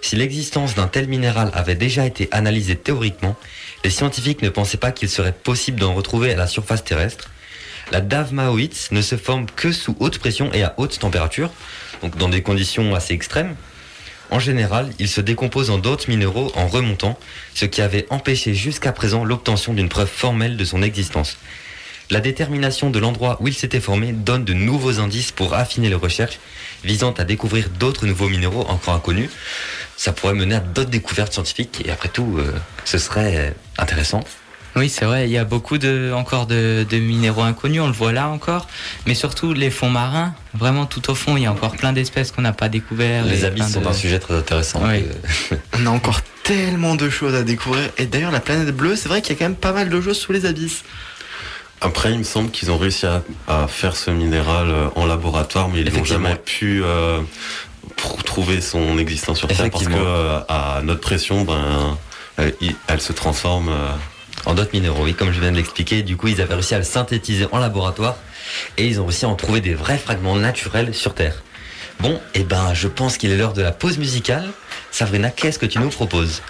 [0.03, 3.35] Si l'existence d'un tel minéral avait déjà été analysée théoriquement,
[3.83, 7.31] les scientifiques ne pensaient pas qu'il serait possible d'en retrouver à la surface terrestre.
[7.91, 11.51] La davmaoïte ne se forme que sous haute pression et à haute température,
[12.03, 13.57] donc dans des conditions assez extrêmes.
[14.31, 17.19] En général, il se décompose en d'autres minéraux en remontant,
[17.55, 21.39] ce qui avait empêché jusqu'à présent l'obtention d'une preuve formelle de son existence.
[22.11, 25.97] La détermination de l'endroit où il s'était formé donne de nouveaux indices pour affiner les
[25.97, 26.39] recherches
[26.85, 29.31] visant à découvrir d'autres nouveaux minéraux encore inconnus.
[29.97, 32.53] Ça pourrait mener à d'autres découvertes scientifiques et après tout, euh,
[32.85, 34.23] ce serait intéressant.
[34.77, 37.93] Oui, c'est vrai, il y a beaucoup de, encore de, de minéraux inconnus, on le
[37.95, 38.67] voit là encore,
[39.07, 42.31] mais surtout les fonds marins, vraiment tout au fond, il y a encore plein d'espèces
[42.31, 43.27] qu'on n'a pas découvertes.
[43.27, 44.83] Les abysses sont de- un sujet très intéressant.
[44.87, 45.05] Oui.
[45.81, 47.89] On a encore tellement de choses à découvrir.
[47.97, 50.01] Et d'ailleurs, la planète bleue, c'est vrai qu'il y a quand même pas mal de
[50.01, 50.85] choses sous les abysses.
[51.81, 55.69] Après, il me semble qu'ils ont réussi à, à faire ce minéral euh, en laboratoire,
[55.69, 57.21] mais ils n'ont jamais pu euh,
[58.25, 60.05] trouver son existence sur Terre parce que Effectivement.
[60.07, 61.97] euh, à notre pression, ben,
[62.89, 63.69] elle, se transforme.
[63.71, 63.89] euh,
[64.47, 66.03] en d'autres minéraux, oui, comme je viens de l'expliquer.
[66.03, 68.17] Du coup, ils avaient réussi à le synthétiser en laboratoire
[68.79, 71.43] et ils ont réussi à en trouver des vrais fragments naturels sur Terre.
[72.01, 74.49] Bon, et ben, je pense qu'il est l'heure de la pause musicale.
[74.91, 76.43] Sabrina, qu'est-ce que tu nous proposes?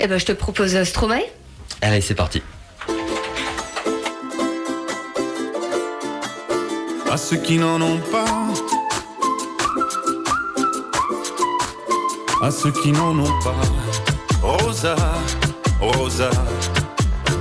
[0.00, 1.22] Eh ben, je te propose euh, Stromae.
[1.82, 2.42] Allez, c'est parti.
[7.16, 8.26] à ceux qui n'en ont pas,
[12.42, 13.54] à ceux qui n'en ont pas.
[14.42, 14.94] Rosa,
[15.80, 16.28] Rosa,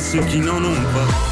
[0.00, 1.31] Ceux qui n'en ont pas.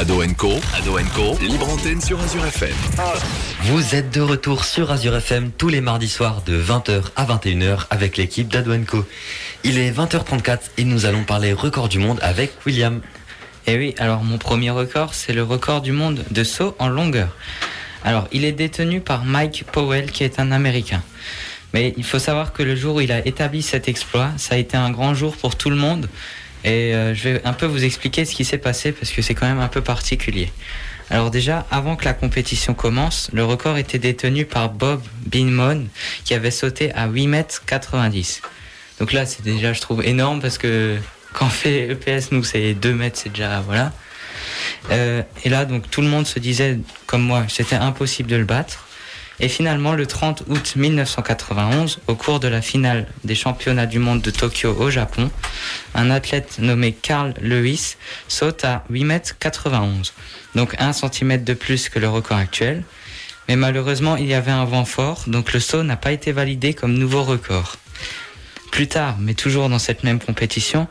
[0.00, 2.74] Ado Co, Ado Co, libre antenne sur Azure FM.
[3.64, 7.80] Vous êtes de retour sur Azure FM tous les mardis soirs de 20h à 21h
[7.90, 9.04] avec l'équipe d'Ado Co.
[9.62, 13.02] Il est 20h34 et nous allons parler record du monde avec William.
[13.66, 17.36] Et oui, alors mon premier record, c'est le record du monde de saut en longueur.
[18.02, 21.02] Alors, il est détenu par Mike Powell, qui est un Américain.
[21.74, 24.58] Mais il faut savoir que le jour où il a établi cet exploit, ça a
[24.58, 26.08] été un grand jour pour tout le monde.
[26.64, 29.34] Et euh, je vais un peu vous expliquer ce qui s'est passé parce que c'est
[29.34, 30.52] quand même un peu particulier.
[31.08, 35.86] Alors déjà, avant que la compétition commence, le record était détenu par Bob Binmon
[36.24, 38.42] qui avait sauté à 8 mètres 90.
[39.00, 40.98] Donc là, c'est déjà, je trouve, énorme parce que
[41.32, 43.92] quand on fait EPS, nous, c'est 2 mètres, c'est déjà, voilà.
[44.90, 48.44] Euh, et là, donc, tout le monde se disait, comme moi, c'était impossible de le
[48.44, 48.86] battre.
[49.42, 54.20] Et finalement, le 30 août 1991, au cours de la finale des championnats du monde
[54.20, 55.30] de Tokyo au Japon,
[55.94, 57.96] un athlète nommé Carl Lewis
[58.28, 60.12] saute à 8 mètres 91,
[60.54, 62.82] donc 1 cm de plus que le record actuel.
[63.48, 66.74] Mais malheureusement, il y avait un vent fort, donc le saut n'a pas été validé
[66.74, 67.76] comme nouveau record.
[68.70, 70.86] Plus tard, mais toujours dans cette même compétition,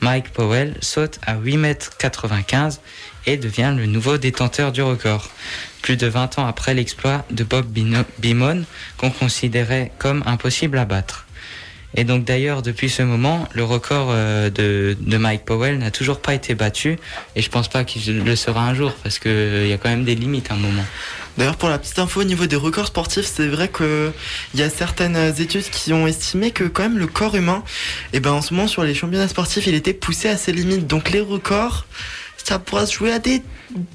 [0.00, 2.80] Mike Powell saute à 8 mètres 95
[3.26, 5.30] et devient le nouveau détenteur du record.
[5.82, 7.66] Plus de 20 ans après l'exploit de Bob
[8.18, 8.64] Beamon,
[8.96, 11.24] qu'on considérait comme impossible à battre.
[11.96, 16.34] Et donc d'ailleurs, depuis ce moment, le record euh, de, Mike Powell n'a toujours pas
[16.34, 16.98] été battu,
[17.36, 20.04] et je pense pas qu'il le sera un jour, parce qu'il y a quand même
[20.04, 20.84] des limites à un moment.
[21.38, 24.12] D'ailleurs, pour la petite info au niveau des records sportifs, c'est vrai que
[24.54, 27.62] il y a certaines études qui ont estimé que quand même le corps humain,
[28.12, 30.86] et ben en ce moment sur les championnats sportifs, il était poussé à ses limites.
[30.86, 31.86] Donc les records,
[32.44, 33.42] ça pourra se jouer à des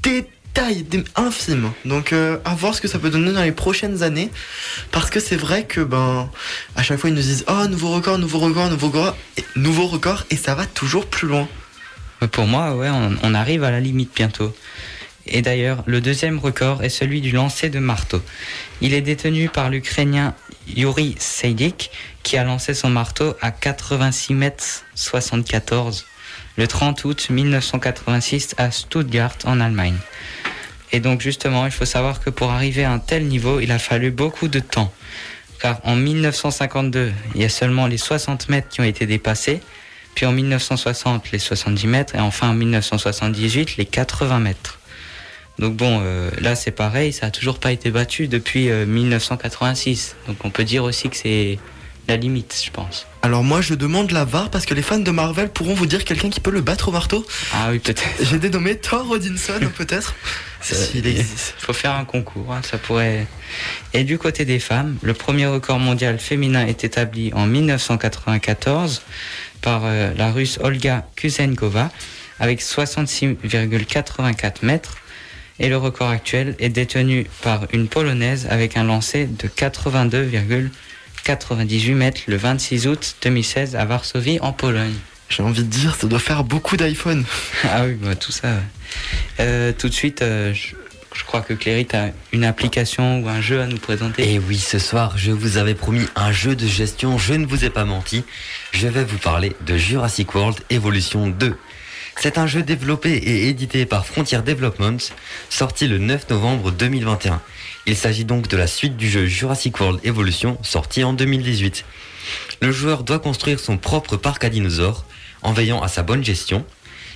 [0.03, 1.71] détails des infimes.
[1.85, 4.29] Donc euh, à voir ce que ça peut donner dans les prochaines années,
[4.91, 6.29] parce que c'est vrai que ben
[6.75, 9.87] à chaque fois ils nous disent oh nouveau record, nouveau record, nouveau record, et, nouveau
[9.87, 11.47] record, et ça va toujours plus loin.
[12.31, 14.53] Pour moi, ouais, on, on arrive à la limite bientôt.
[15.25, 18.21] Et d'ailleurs, le deuxième record est celui du lancer de marteau.
[18.81, 20.33] Il est détenu par l'Ukrainien
[20.67, 21.91] Yuri Seidik,
[22.23, 26.05] qui a lancé son marteau à 86 mètres 74
[26.60, 29.95] le 30 août 1986 à Stuttgart en Allemagne.
[30.91, 33.80] Et donc justement, il faut savoir que pour arriver à un tel niveau, il a
[33.80, 34.91] fallu beaucoup de temps.
[35.62, 39.62] Car en 1952, il y a seulement les 60 mètres qui ont été dépassés,
[40.16, 44.80] puis en 1960 les 70 mètres, et enfin en 1978 les 80 mètres.
[45.60, 50.18] Donc bon, euh, là c'est pareil, ça a toujours pas été battu depuis euh, 1986.
[50.28, 51.57] Donc on peut dire aussi que c'est
[52.10, 53.07] la limite, je pense.
[53.22, 56.03] Alors moi je demande la VAR parce que les fans de Marvel pourront vous dire
[56.03, 57.26] quelqu'un qui peut le battre au marteau.
[57.53, 58.03] Ah oui, peut-être.
[58.22, 60.16] J'ai dénommé Thor Odinson peut-être.
[60.62, 61.55] S'il existe.
[61.60, 63.28] Il faut faire un concours, hein, ça pourrait.
[63.93, 69.03] Et du côté des femmes, le premier record mondial féminin est établi en 1994
[69.62, 71.91] par euh, la russe Olga Kuzenkova
[72.39, 74.97] avec 66,84 mètres.
[75.60, 79.47] Et le record actuel est détenu par une polonaise avec un lancer de
[81.26, 84.93] 82,98 mètres le 26 août 2016 à Varsovie en Pologne.
[85.30, 87.24] J'ai envie de dire, ça doit faire beaucoup d'iPhone.
[87.63, 88.47] Ah oui, bah, tout ça.
[88.49, 88.55] ouais.
[89.39, 90.76] Euh, tout de suite, euh, je,
[91.15, 94.34] je crois que Cléry, tu as une application ou un jeu à nous présenter.
[94.34, 97.63] Et oui, ce soir, je vous avais promis un jeu de gestion, je ne vous
[97.63, 98.24] ai pas menti.
[98.72, 101.55] Je vais vous parler de Jurassic World Evolution 2.
[102.22, 104.97] C'est un jeu développé et édité par Frontier Development,
[105.49, 107.41] sorti le 9 novembre 2021.
[107.86, 111.86] Il s'agit donc de la suite du jeu Jurassic World Evolution, sorti en 2018.
[112.61, 115.05] Le joueur doit construire son propre parc à dinosaures,
[115.43, 116.65] en veillant à sa bonne gestion.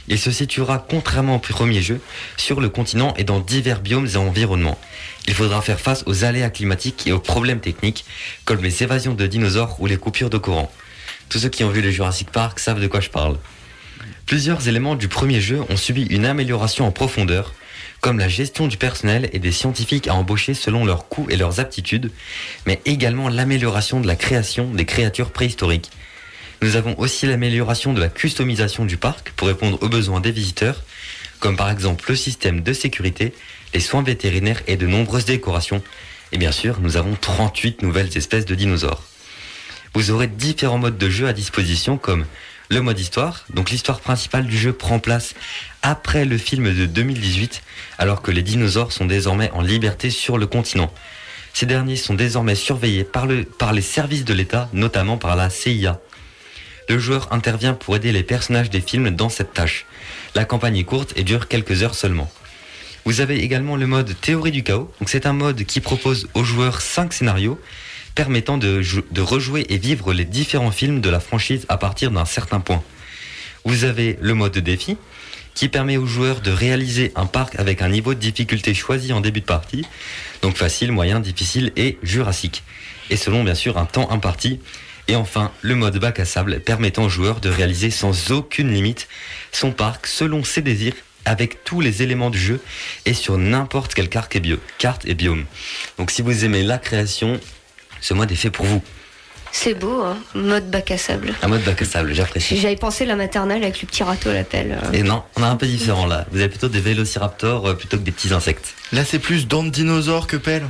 [0.07, 1.99] Il se situera, contrairement au premier jeu,
[2.37, 4.79] sur le continent et dans divers biomes et environnements.
[5.27, 8.05] Il faudra faire face aux aléas climatiques et aux problèmes techniques,
[8.45, 10.71] comme les évasions de dinosaures ou les coupures de courant.
[11.27, 13.37] Tous ceux qui ont vu le Jurassic Park savent de quoi je parle.
[14.33, 17.53] Plusieurs éléments du premier jeu ont subi une amélioration en profondeur,
[18.01, 21.59] comme la gestion du personnel et des scientifiques à embaucher selon leurs coûts et leurs
[21.59, 22.09] aptitudes,
[22.65, 25.91] mais également l'amélioration de la création des créatures préhistoriques.
[26.63, 30.81] Nous avons aussi l'amélioration de la customisation du parc pour répondre aux besoins des visiteurs,
[31.39, 33.35] comme par exemple le système de sécurité,
[33.75, 35.83] les soins vétérinaires et de nombreuses décorations.
[36.31, 39.03] Et bien sûr, nous avons 38 nouvelles espèces de dinosaures.
[39.93, 42.25] Vous aurez différents modes de jeu à disposition comme
[42.73, 43.45] le mode histoire.
[43.53, 45.35] Donc l'histoire principale du jeu prend place
[45.83, 47.61] après le film de 2018,
[47.99, 50.91] alors que les dinosaures sont désormais en liberté sur le continent.
[51.53, 53.27] Ces derniers sont désormais surveillés par,
[53.59, 55.99] par les services de l'État, notamment par la CIA.
[56.89, 59.85] Le joueur intervient pour aider les personnages des films dans cette tâche.
[60.33, 62.31] La campagne est courte et dure quelques heures seulement.
[63.05, 64.91] Vous avez également le mode théorie du chaos.
[65.05, 67.59] C'est un mode qui propose aux joueurs 5 scénarios
[68.15, 68.81] permettant de,
[69.19, 72.83] rejouer et vivre les différents films de la franchise à partir d'un certain point.
[73.65, 74.97] Vous avez le mode défi,
[75.53, 79.21] qui permet aux joueurs de réaliser un parc avec un niveau de difficulté choisi en
[79.21, 79.85] début de partie,
[80.41, 82.63] donc facile, moyen, difficile et jurassique,
[83.09, 84.59] et selon bien sûr un temps imparti.
[85.07, 89.07] Et enfin, le mode bac à sable permettant aux joueurs de réaliser sans aucune limite
[89.51, 90.93] son parc selon ses désirs
[91.25, 92.59] avec tous les éléments du jeu
[93.05, 95.45] et sur n'importe quelle et, carte et biome.
[95.97, 97.39] Donc si vous aimez la création,
[98.03, 98.83] ce mode est fait pour vous.
[99.55, 101.33] C'est beau, hein mode bac à sable.
[101.43, 102.57] Un mode bac à sable, j'apprécie.
[102.57, 104.79] J'avais pensé la maternelle avec le petit râteau à la pelle.
[104.83, 104.91] euh.
[104.91, 106.25] Et non, on a un peu différent là.
[106.31, 108.73] Vous avez plutôt des vélociraptors euh, plutôt que des petits insectes.
[108.91, 110.63] Là, c'est plus dents de dinosaures que pelle.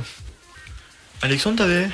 [1.22, 1.88] Alexandre, t'avais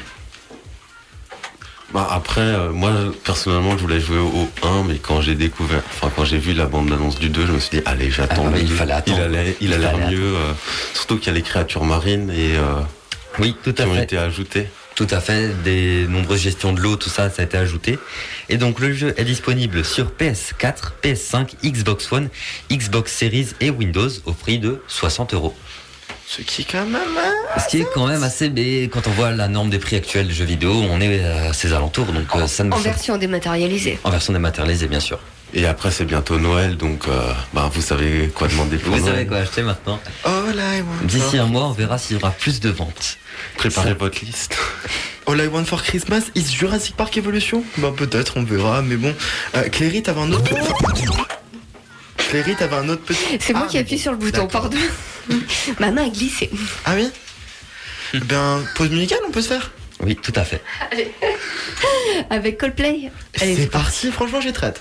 [1.95, 2.93] Bah après, euh, moi
[3.24, 6.66] personnellement, je voulais jouer au 1, mais quand j'ai découvert, enfin quand j'ai vu la
[6.66, 8.47] bande d'annonce du 2, je me suis dit, allez, j'attends.
[8.53, 8.74] Ah, il 2.
[8.74, 9.18] fallait attendre.
[9.28, 9.70] Il, allait- il
[10.11, 10.53] mieux, euh,
[10.95, 12.80] surtout qu'il y a les créatures marines et euh,
[13.38, 14.03] Oui, tout qui à ont fait.
[14.03, 14.68] été ajoutées.
[15.01, 17.98] Tout à fait, des nombreuses gestions de l'eau, tout ça, ça a été ajouté.
[18.51, 22.28] Et donc le jeu est disponible sur PS4, PS5, Xbox One,
[22.70, 25.55] Xbox Series et Windows au prix de 60 euros.
[26.26, 27.01] Ce qui, quand même.
[27.59, 30.28] Ce qui est quand même assez, mais quand on voit la norme des prix actuels
[30.28, 33.16] de jeux vidéo, on est à ces alentours, donc euh, ça nous En fait- version
[33.16, 33.98] dématérialisée.
[34.05, 35.18] en version dématérialisée, bien sûr.
[35.53, 39.14] Et après, c'est bientôt Noël, donc euh, bah, vous savez quoi demander pour Vous Noël.
[39.14, 40.01] savez quoi acheter maintenant.
[40.24, 43.18] Oh là, I want D'ici un mois, on verra s'il y aura plus de ventes.
[43.57, 44.57] Préparez Ça- votre liste.
[45.26, 49.14] All I Want for Christmas is Jurassic Park Evolution Bah peut-être, on verra, mais bon.
[49.55, 50.51] Euh, Cléry, t'avais un autre...
[52.16, 53.38] Cléry, t'avais un autre petit...
[53.40, 54.70] C'est moi Ah, qui appuie sur le bouton, d'accord.
[54.70, 54.78] pardon.
[55.80, 56.51] Ma main a glissé.
[56.84, 57.11] Ah oui?
[58.24, 59.70] Ben, pause musicale, on peut se faire?
[60.01, 60.62] Oui, tout à fait.
[62.30, 63.11] Avec Coldplay.
[63.40, 64.80] Allez, C'est parti, franchement, j'ai traite.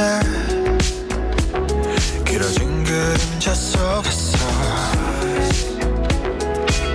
[2.24, 4.38] 길어진 그림자 속에서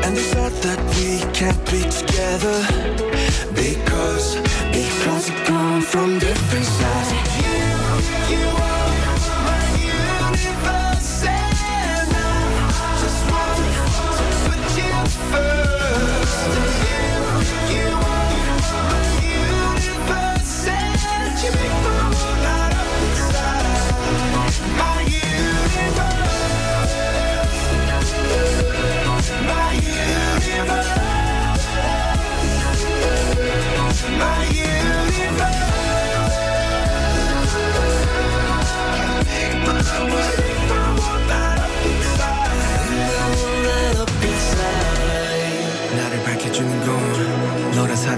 [0.03, 2.65] And they thought that we can't be together
[3.53, 4.35] Because,
[4.71, 7.24] because we come from different sides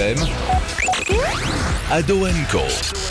[0.00, 0.16] FM,
[1.90, 3.09] Ado Co.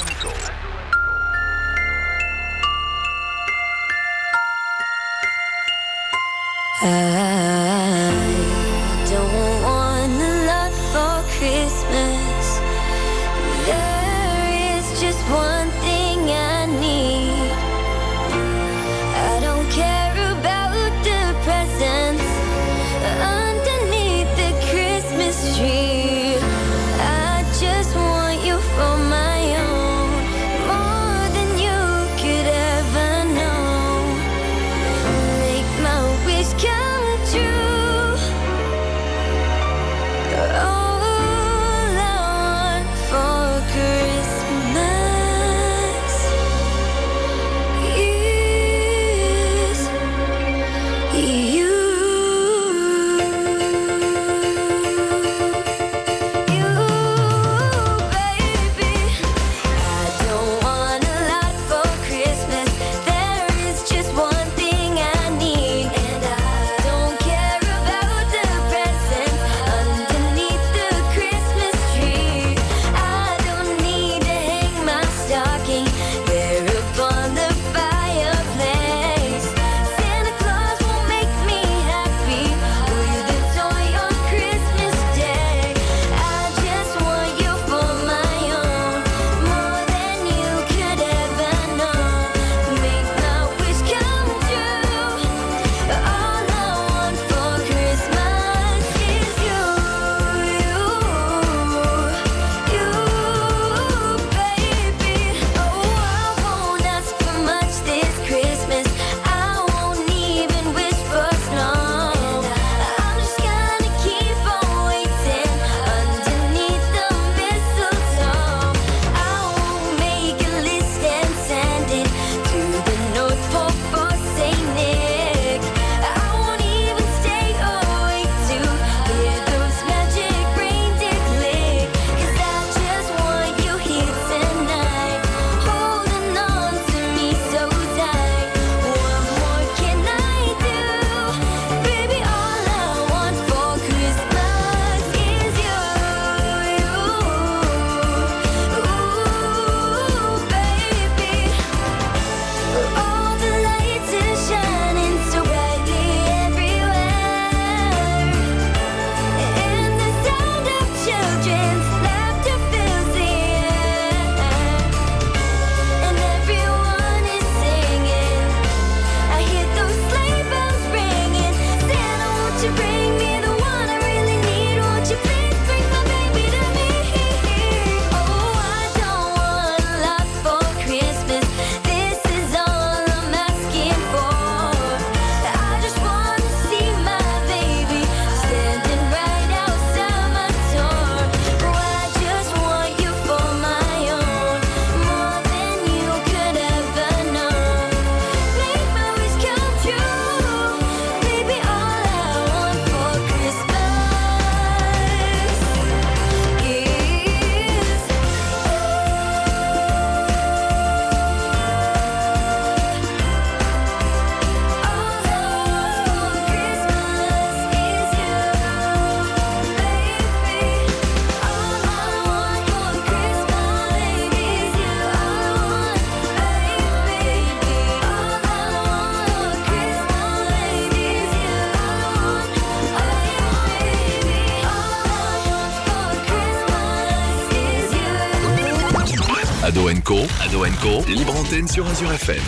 [241.14, 242.41] libre antenne sur Azure FM.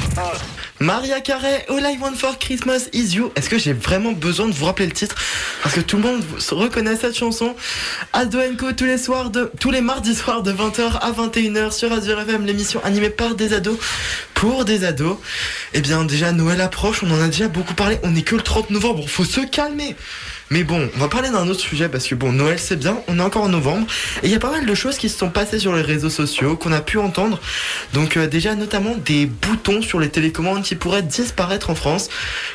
[0.80, 3.32] Maria Carey, All I Want for Christmas is You.
[3.36, 5.16] Est-ce que j'ai vraiment besoin de vous rappeler le titre?
[5.64, 7.56] Parce que tout le monde reconnaît cette chanson.
[8.14, 11.92] Ado Co tous les soirs de, tous les mardis soirs de 20h à 21h sur
[11.92, 13.78] Azure FM, l'émission animée par des ados
[14.34, 15.18] pour des ados.
[15.74, 17.98] Eh bien, déjà, Noël approche, on en a déjà beaucoup parlé.
[18.04, 19.96] On n'est que le 30 novembre, faut se calmer.
[20.52, 23.18] Mais bon, on va parler d'un autre sujet parce que bon, Noël c'est bien, on
[23.20, 23.88] est encore en novembre
[24.22, 26.10] et il y a pas mal de choses qui se sont passées sur les réseaux
[26.10, 27.40] sociaux qu'on a pu entendre.
[27.94, 32.10] Donc euh, déjà notamment des boutons sur les télécommandes qui pourraient disparaître en France.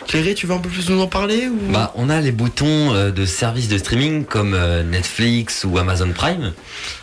[0.06, 1.58] Cléry, tu veux un peu plus nous en parler ou?
[1.72, 6.10] Bah, on a les boutons euh, de services de streaming comme euh, Netflix ou Amazon
[6.12, 6.52] Prime,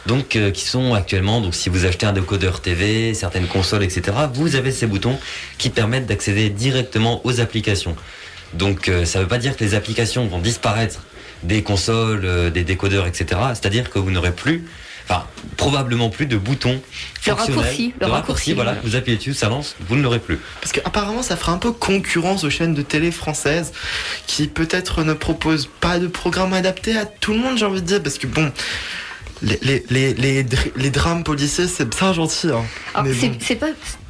[0.05, 4.15] donc euh, qui sont actuellement, donc si vous achetez un décodeur TV, certaines consoles, etc.,
[4.33, 5.17] vous avez ces boutons
[5.57, 7.95] qui permettent d'accéder directement aux applications.
[8.53, 11.01] Donc euh, ça ne veut pas dire que les applications vont disparaître
[11.43, 13.25] des consoles, euh, des décodeurs, etc.
[13.49, 14.63] C'est-à-dire que vous n'aurez plus,
[15.09, 15.25] enfin
[15.57, 16.81] probablement plus de boutons.
[17.27, 18.71] Le raccourci, le Le raccourci, voilà.
[18.73, 18.87] voilà.
[18.87, 20.39] Vous appuyez dessus, ça lance, vous ne l'aurez plus.
[20.61, 23.73] Parce qu'apparemment, ça fera un peu concurrence aux chaînes de télé françaises
[24.27, 27.87] qui peut-être ne proposent pas de programme adapté à tout le monde, j'ai envie de
[27.87, 28.01] dire.
[28.03, 28.51] Parce que bon,
[29.41, 32.47] les, les, les, les, dr- les drames policiers, c'est bien gentil.
[32.51, 32.63] Hein.
[32.93, 33.37] Alors, Mais c'est bon.
[33.41, 33.67] c'est pas.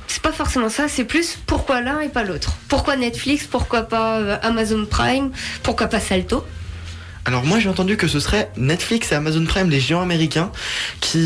[0.08, 2.54] C'est pas forcément ça, c'est plus pourquoi l'un et pas l'autre.
[2.68, 5.32] Pourquoi Netflix, pourquoi pas euh, Amazon Prime,
[5.64, 6.46] pourquoi pas Salto?
[7.26, 10.52] Alors moi j'ai entendu que ce serait Netflix et Amazon Prime, les géants américains,
[11.00, 11.20] qui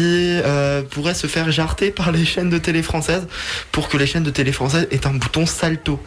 [0.43, 3.27] euh, pourraient se faire jarter par les chaînes de télé françaises
[3.71, 5.99] pour que les chaînes de télé françaises aient un bouton salto.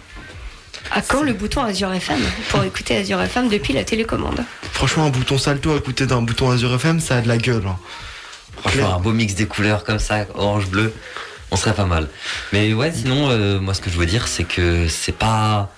[0.93, 4.43] À quand le bouton Azure FM pour écouter Azure FM depuis la télécommande
[4.73, 7.62] Franchement un bouton salto à côté d'un bouton Azure FM, ça a de la gueule.
[7.66, 7.77] hein.
[8.61, 10.93] Franchement, un beau mix des couleurs comme ça, orange, bleu,
[11.51, 12.09] on serait pas mal.
[12.53, 15.72] Mais ouais, sinon, euh, moi, ce que je veux dire, c'est que c'est pas.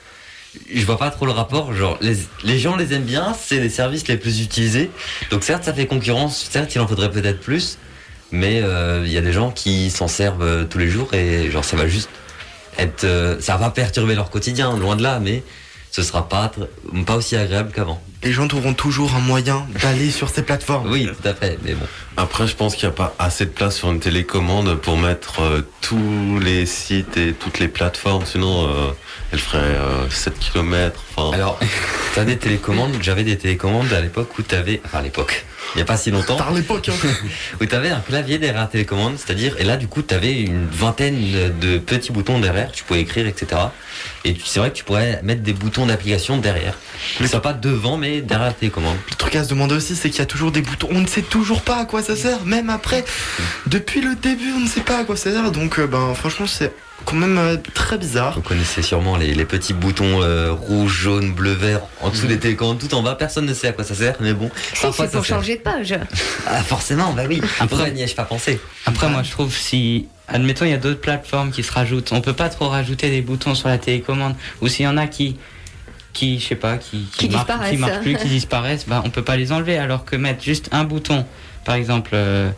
[0.72, 1.72] Je vois pas trop le rapport.
[1.72, 4.90] Genre, les, gens les aiment bien, c'est les services les plus utilisés.
[5.30, 7.78] Donc, certes, ça fait concurrence, certes, il en faudrait peut-être plus.
[8.32, 11.50] Mais euh, il y a des gens qui s'en servent euh, tous les jours et
[11.50, 12.10] genre, ça va juste
[12.78, 13.06] être.
[13.40, 15.42] ça va perturber leur quotidien, loin de là, mais
[15.90, 16.50] ce sera pas,
[17.06, 18.02] pas aussi agréable qu'avant.
[18.24, 20.88] Les gens trouveront toujours un moyen d'aller sur ces plateformes.
[20.90, 21.84] Oui, tout à fait, mais bon.
[22.16, 25.40] Après, je pense qu'il n'y a pas assez de place sur une télécommande pour mettre
[25.42, 28.24] euh, tous les sites et toutes les plateformes.
[28.24, 28.90] Sinon, euh,
[29.32, 31.00] elle ferait euh, 7 km.
[31.32, 31.58] Alors,
[32.14, 35.44] t'as des télécommandes, j'avais des télécommandes à l'époque où t'avais, enfin à l'époque,
[35.74, 37.08] il n'y a pas si longtemps, Par l'époque, hein.
[37.60, 41.16] où t'avais un clavier derrière la télécommande, c'est-à-dire, et là du coup t'avais une vingtaine
[41.60, 43.60] de petits boutons derrière, tu pouvais écrire, etc.
[44.24, 46.74] Et tu- c'est vrai que tu pourrais mettre des boutons d'application derrière.
[47.20, 48.96] Ils sont pas devant, mais derrière la télécommande.
[49.10, 50.88] Le truc à se demander aussi, c'est qu'il y a toujours des boutons.
[50.90, 53.04] On ne sait toujours pas à quoi ça sert, même après.
[53.66, 55.50] Depuis le début, on ne sait pas à quoi ça sert.
[55.52, 56.72] Donc, euh, ben, franchement, c'est
[57.04, 58.34] quand même euh, très bizarre.
[58.34, 62.38] Vous connaissez sûrement les, les petits boutons euh, rouge, jaune, bleu, vert en dessous des
[62.38, 65.06] télécommandes, tout en bas, personne ne sait à quoi ça sert, mais bon, Si, parfois
[65.06, 65.36] c'est pour sert.
[65.38, 65.94] changer de page.
[66.46, 67.40] Ah, forcément, bah oui.
[67.60, 68.60] Après, n'y ai-je pas pensé.
[68.86, 70.06] Après, moi, je trouve si.
[70.28, 72.12] Admettons, il y a d'autres plateformes qui se rajoutent.
[72.12, 74.34] On peut pas trop rajouter des boutons sur la télécommande.
[74.60, 75.36] Ou s'il y en a qui.
[76.12, 77.70] Qui, je sais pas, qui, Qui marquent- disparaissent.
[77.70, 79.78] qui marquent plus, qui disparaissent, bah, on peut pas les enlever.
[79.78, 81.24] Alors que mettre juste un bouton,
[81.64, 82.50] par exemple, euh,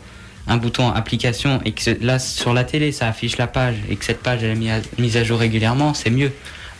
[0.47, 3.95] un bouton application, et que c'est- là, sur la télé, ça affiche la page, et
[3.95, 6.31] que cette page, elle est mise à, mise à jour régulièrement, c'est mieux.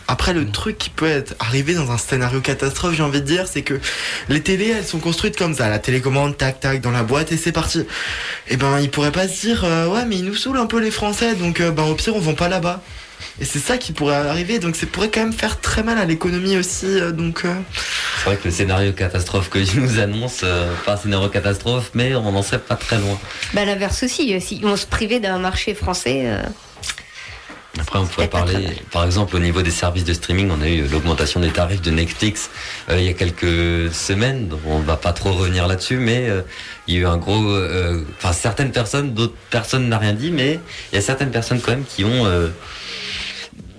[0.08, 3.48] Après, le truc qui peut être arrivé dans un scénario catastrophe, j'ai envie de dire,
[3.48, 3.80] c'est que
[4.28, 5.68] les télés, elles sont construites comme ça.
[5.68, 7.80] La télécommande, tac, tac, dans la boîte et c'est parti.
[8.48, 10.78] Et ben, ils pourraient pas se dire, euh, ouais, mais ils nous saoulent un peu
[10.78, 12.82] les Français, donc euh, ben, au pire, on vend pas là-bas.
[13.40, 16.04] Et c'est ça qui pourrait arriver, donc ça pourrait quand même faire très mal à
[16.06, 17.44] l'économie aussi, euh, donc.
[17.44, 17.54] euh,
[18.18, 21.90] C'est vrai que le scénario catastrophe que tu nous annonces, euh, pas un scénario catastrophe,
[21.94, 23.18] mais on n'en serait pas très loin.
[23.52, 26.22] Bah, l'inverse aussi, si on se privait d'un marché français.
[26.24, 26.42] euh,
[27.78, 30.86] Après, on pourrait parler, par exemple, au niveau des services de streaming, on a eu
[30.86, 32.48] l'augmentation des tarifs de Netflix
[32.88, 34.48] euh, il y a quelques semaines.
[34.48, 36.40] Donc on ne va pas trop revenir là-dessus, mais euh,
[36.86, 37.50] il y a eu un gros.
[37.50, 40.58] euh, Enfin, certaines personnes, d'autres personnes n'ont rien dit, mais
[40.90, 42.24] il y a certaines personnes quand même qui ont.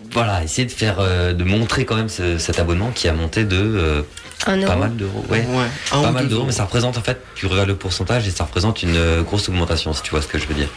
[0.07, 3.13] Euh, voilà, essayé de faire, euh, de montrer quand même ce- cet abonnement qui a
[3.13, 4.03] monté de
[4.45, 5.25] pas mal d'euros.
[5.29, 5.45] Ouais.
[5.89, 6.45] Pas mal d'euros, euros.
[6.47, 9.49] mais ça représente en fait, tu regardes le pourcentage et ça représente une euh, grosse
[9.49, 10.69] augmentation, si tu vois ce que je veux dire.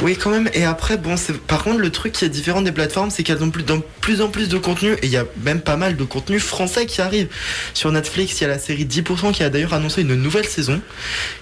[0.00, 0.48] Oui, quand même.
[0.54, 3.42] Et après, bon, c'est par contre le truc qui est différent des plateformes, c'est qu'elles
[3.42, 5.96] ont plus, de plus en plus de contenu et il y a même pas mal
[5.96, 7.28] de contenu français qui arrive.
[7.74, 10.80] Sur Netflix, il y a la série 10% qui a d'ailleurs annoncé une nouvelle saison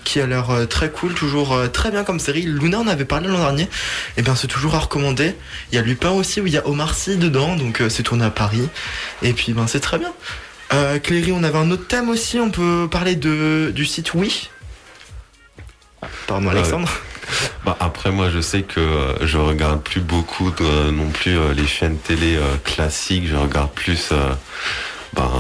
[0.05, 2.43] qui a l'air euh, très cool, toujours euh, très bien comme série.
[2.43, 3.69] Luna en avait parlé l'an dernier.
[4.17, 5.35] Et bien, c'est toujours à recommander.
[5.71, 8.05] Il y a Lupin aussi où il y a Omar Sy dedans, donc euh, c'est
[8.05, 8.67] tourné à Paris.
[9.23, 10.13] Et puis, ben, c'est très bien.
[10.73, 12.39] Euh, Cléry, on avait un autre thème aussi.
[12.41, 14.51] On peut parler de, du site Oui.
[16.27, 16.89] Pardon, Alexandre.
[17.65, 21.53] Bah, après, moi, je sais que euh, je regarde plus beaucoup de- non plus euh,
[21.55, 23.27] les chaînes télé euh, classiques.
[23.29, 24.33] Je regarde plus euh,
[25.15, 25.31] ben,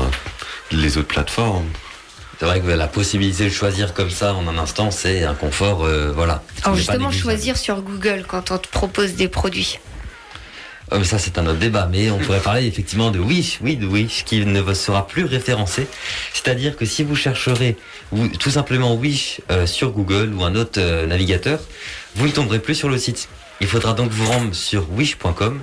[0.72, 1.66] les autres plateformes.
[2.38, 5.84] C'est vrai que la possibilité de choisir comme ça en un instant, c'est un confort,
[5.84, 6.42] euh, voilà.
[6.64, 9.78] Alors n'est pas justement, choisir sur Google quand on te propose des produits.
[10.92, 11.88] Mais ça, c'est un autre débat.
[11.90, 15.86] Mais on pourrait parler effectivement de Wish, oui, de Wish, qui ne sera plus référencé.
[16.32, 17.76] C'est-à-dire que si vous chercherez
[18.12, 21.58] ou, tout simplement Wish euh, sur Google ou un autre euh, navigateur,
[22.14, 23.28] vous ne tomberez plus sur le site.
[23.60, 25.60] Il faudra donc vous rendre sur wish.com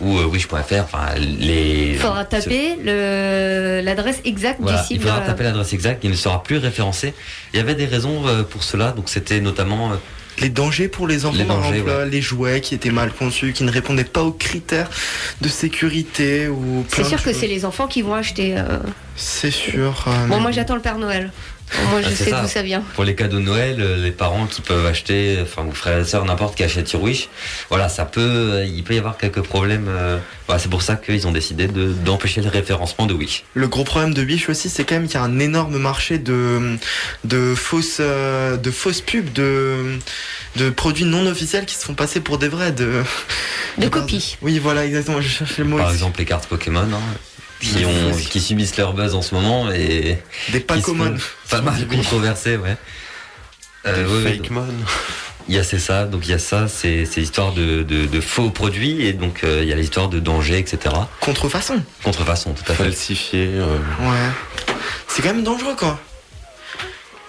[0.00, 0.54] ou euh, wish.fr,
[0.84, 1.92] enfin les.
[1.94, 4.96] Il faudra taper le- l'adresse exacte Voilà, du site.
[4.96, 7.14] il faudra de- taper l'adresse exacte, il ne sera plus référencé.
[7.52, 9.96] Il y avait des raisons euh, pour cela, donc c'était notamment euh,
[10.40, 12.08] Les dangers pour les enfants, Les dangers, exemple, ouais.
[12.08, 14.88] les jouets qui étaient mal conçus, qui ne répondaient pas aux critères
[15.40, 18.56] de sécurité ou C'est sûr que c'est les enfants qui vont acheter.
[18.56, 18.78] euh.
[19.16, 20.04] C'est sûr.
[20.06, 21.32] euh, Bon, mais- moi j'attends le Père Noël.
[21.90, 22.82] Moi je Ah, sais d'où ça vient.
[22.94, 26.04] Pour les cadeaux de Noël, euh, les parents qui peuvent acheter, enfin vos frères et
[26.04, 27.28] sœurs, n'importe qui achète sur Wish,
[27.68, 29.86] voilà, ça peut, euh, il peut y avoir quelques problèmes.
[29.88, 33.44] euh, voilà, c'est pour ça qu'ils ont décidé de- d'empêcher le référencement de Wish.
[33.54, 36.18] Le gros problème de Wish aussi, c'est quand même qu'il y a un énorme marché
[36.18, 36.76] de,
[37.24, 39.98] de fausses, de fausses pubs, de,
[40.56, 42.72] de produits non officiels qui se font passer pour des vrais.
[42.72, 43.02] De,
[43.76, 44.36] De copies.
[44.42, 45.20] Oui, voilà, exactement.
[45.20, 45.76] Je cherchais le mot.
[45.76, 47.00] Par exemple, les cartes Pokémon, hein,
[47.60, 50.18] qui, ont, qui subissent leur buzz en ce moment et
[50.50, 51.16] Des Pokémon.
[51.18, 52.76] font pas mal controversés, ouais.
[53.86, 54.50] Euh, ouais, fake.
[55.48, 58.04] Il y a c'est ça, donc il y a ça, c'est c'est l'histoire de, de,
[58.04, 60.94] de faux produits et donc euh, il y a l'histoire de danger, etc.
[61.20, 61.82] Contrefaçon.
[62.04, 62.84] Contrefaçon, tout à fait.
[62.84, 63.48] Falsifié.
[63.54, 64.30] euh, Ouais.
[65.06, 65.98] C'est quand même dangereux, quoi.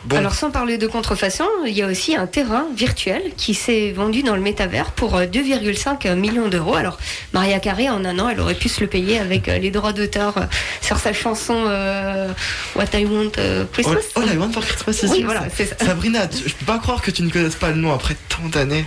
[0.05, 0.15] Bon.
[0.15, 4.23] Alors sans parler de contrefaçon, il y a aussi un terrain virtuel qui s'est vendu
[4.23, 6.75] dans le métavers pour euh, 2,5 millions d'euros.
[6.75, 6.97] Alors
[7.33, 9.91] Maria Carey en un an, elle aurait pu se le payer avec euh, les droits
[9.91, 10.41] d'auteur euh,
[10.81, 12.29] sur sa chanson euh,
[12.75, 13.99] What I Want euh, All, Christmas.
[14.15, 15.75] All I Want for Christmas, Oui, voilà, c'est ça.
[15.85, 18.47] Sabrina, tu- je peux pas croire que tu ne connaisses pas le nom après tant
[18.47, 18.85] d'années.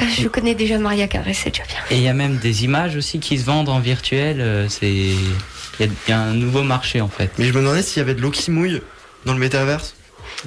[0.00, 1.78] Euh, Je connais déjà Maria Carey, c'est déjà bien.
[1.90, 4.42] Et il y a même des images aussi qui se vendent en virtuel.
[4.42, 5.14] euh, C'est il
[5.80, 7.30] y, a- il y a un nouveau marché en fait.
[7.38, 8.82] Mais je me demandais s'il y avait de l'eau qui mouille
[9.24, 9.94] dans le métaverse.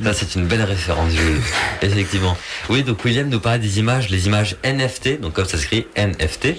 [0.02, 1.42] Là, c'est une belle référence, Jules.
[1.82, 2.38] Effectivement.
[2.70, 6.50] Oui, donc William nous parlait des images, les images NFT, donc comme ça s'écrit NFT.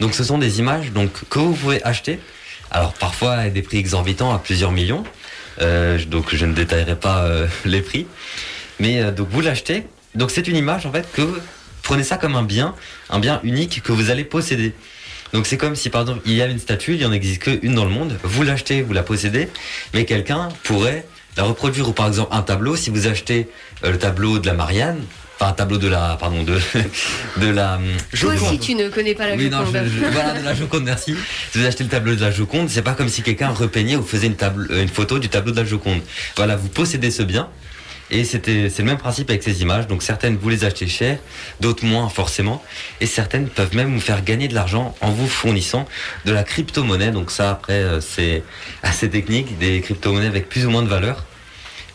[0.00, 2.18] Donc ce sont des images donc, que vous pouvez acheter.
[2.70, 5.04] Alors parfois à des prix exorbitants à plusieurs millions.
[5.62, 8.06] Euh, donc je ne détaillerai pas euh, les prix.
[8.78, 9.84] Mais euh, donc vous l'achetez.
[10.14, 11.38] Donc c'est une image en fait que vous
[11.82, 12.74] prenez ça comme un bien,
[13.08, 14.74] un bien unique que vous allez posséder.
[15.32, 17.42] Donc c'est comme si par exemple il y a une statue, il n'y en existe
[17.42, 19.48] qu'une dans le monde, vous l'achetez, vous la possédez,
[19.94, 21.06] mais quelqu'un pourrait
[21.36, 23.48] la reproduire ou par exemple un tableau, si vous achetez
[23.84, 24.98] euh, le tableau de la Marianne,
[25.38, 26.58] enfin un tableau de la, pardon, de,
[27.38, 27.76] de la...
[27.76, 27.82] hum,
[28.18, 28.60] Toi aussi, Joconde.
[28.60, 29.82] tu ne connais pas la oui, non, Joconde.
[29.84, 31.14] je- je- voilà, de la Joconde, merci.
[31.52, 34.02] Si vous achetez le tableau de la Joconde, c'est pas comme si quelqu'un repeignait ou
[34.02, 36.00] faisait une, table, euh, une photo du tableau de la Joconde.
[36.36, 37.48] Voilà, vous possédez ce bien.
[38.10, 39.86] Et c'est le même principe avec ces images.
[39.86, 41.18] Donc certaines vous les achetez cher,
[41.60, 42.62] d'autres moins forcément.
[43.00, 45.86] Et certaines peuvent même vous faire gagner de l'argent en vous fournissant
[46.24, 47.10] de la crypto-monnaie.
[47.10, 48.42] Donc ça, après, euh, c'est
[48.82, 51.24] assez technique, des crypto-monnaies avec plus ou moins de valeur.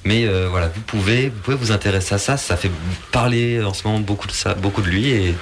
[0.03, 2.35] Mais euh, voilà, vous pouvez, vous pouvez vous intéresser à ça.
[2.35, 2.71] Ça fait
[3.11, 5.09] parler en ce moment beaucoup de ça, beaucoup de lui.
[5.11, 5.35] Et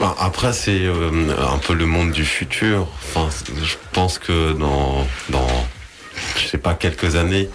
[0.00, 1.10] Bah, après, c'est euh,
[1.52, 2.88] un peu le monde du futur.
[3.14, 3.28] Enfin,
[3.62, 5.46] je pense que dans, dans,
[6.36, 7.50] je sais pas, quelques années,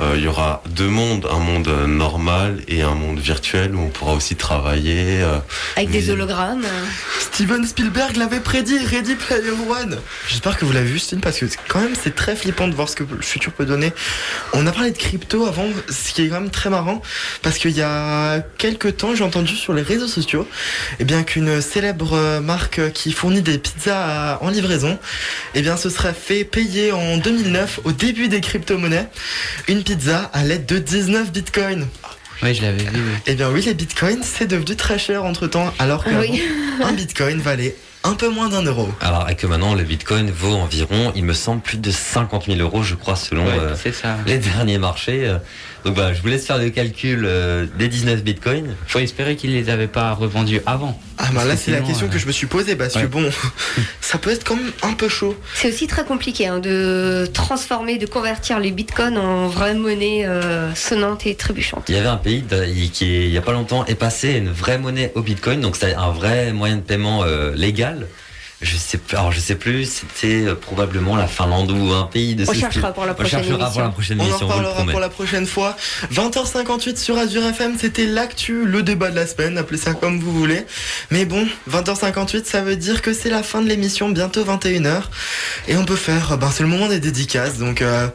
[0.00, 3.88] il y aura deux mondes, un monde euh, normal et un monde virtuel où on
[3.88, 5.22] pourra aussi travailler.
[5.22, 5.38] euh,
[5.76, 6.64] Avec des hologrammes.
[7.20, 9.98] Steven Spielberg l'avait prédit, Ready Player One.
[10.28, 12.88] J'espère que vous l'avez vu, Steven, parce que quand même c'est très flippant de voir
[12.88, 13.92] ce que le futur peut donner.
[14.52, 17.02] On a parlé de crypto avant, ce qui est quand même très marrant,
[17.42, 20.48] parce qu'il y a quelques temps, j'ai entendu sur les réseaux sociaux,
[21.00, 24.98] eh bien qu'une célèbre euh, marque qui fournit des pizzas à- en livraison,
[25.54, 29.08] eh bien ce serait fait payer en 2009, au début des crypto-monnaies,
[29.68, 31.86] une pizza à l'aide de 19 bitcoins.
[32.42, 32.90] Oui, je l'avais vu.
[32.92, 33.12] oui.
[33.26, 36.42] Eh bien oui, les bitcoins, c'est devenu très cher entre temps, alors Ah oui.
[36.84, 37.74] un bitcoin valait
[38.04, 38.86] un peu moins d'un euro.
[39.00, 42.58] Alors, et que maintenant, le bitcoin vaut environ, il me semble, plus de 50 000
[42.58, 44.18] euros, je crois, selon Ouais, euh, c'est ça.
[44.26, 45.34] les derniers marchés.
[45.88, 45.94] Euh.
[45.94, 48.74] Donc, bah, je vous laisse faire le calcul euh, des 19 bitcoins.
[48.86, 50.98] Faut espérer qu'ils les avaient pas revendus avant.
[51.20, 53.06] Ah bah là c'est la question euh, que je me suis posée parce que ouais.
[53.06, 53.28] bon,
[54.00, 55.36] ça peut être quand même un peu chaud.
[55.54, 60.72] C'est aussi très compliqué hein, de transformer, de convertir les bitcoins en vraie monnaie euh,
[60.76, 61.86] sonnante et trébuchante.
[61.88, 62.44] Il y avait un pays
[62.92, 65.74] qui, il y a pas longtemps, est passé à une vraie monnaie au bitcoin, donc
[65.74, 68.06] c'est un vrai moyen de paiement euh, légal.
[68.60, 72.34] Je sais, plus- alors je sais plus, c'était euh, probablement la Finlande ou un pays
[72.34, 73.92] de On ce cherchera pour la On prochaine cherchera pour la émission.
[73.92, 74.90] prochaine On en émission, le reparlera promets.
[74.92, 75.76] pour la prochaine fois.
[76.12, 80.32] 20h58 sur Azure FM, c'était l'actu, le débat de la semaine, appelez ça comme vous
[80.32, 80.66] voulez.
[81.12, 85.02] Mais bon, 20h58, ça veut dire que c'est la fin de l'émission, bientôt 21h.
[85.68, 88.08] Et on peut faire, ben c'est le moment des dédicaces, donc euh,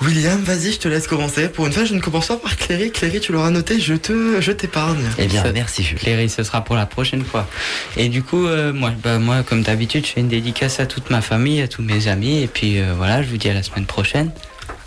[0.00, 1.48] William, vas-y, je te laisse commencer.
[1.48, 2.92] Pour une fois, je ne commence pas par Cléry.
[2.92, 5.02] Cléry, tu l'auras noté, je te, je t'épargne.
[5.18, 5.82] Eh bien, Ça- merci.
[5.96, 7.48] Cléry, ce sera pour la prochaine fois.
[7.96, 11.10] Et du coup, euh, moi, bah, moi, comme d'habitude, je fais une dédicace à toute
[11.10, 12.42] ma famille, à tous mes amis.
[12.42, 14.30] Et puis euh, voilà, je vous dis à la semaine prochaine.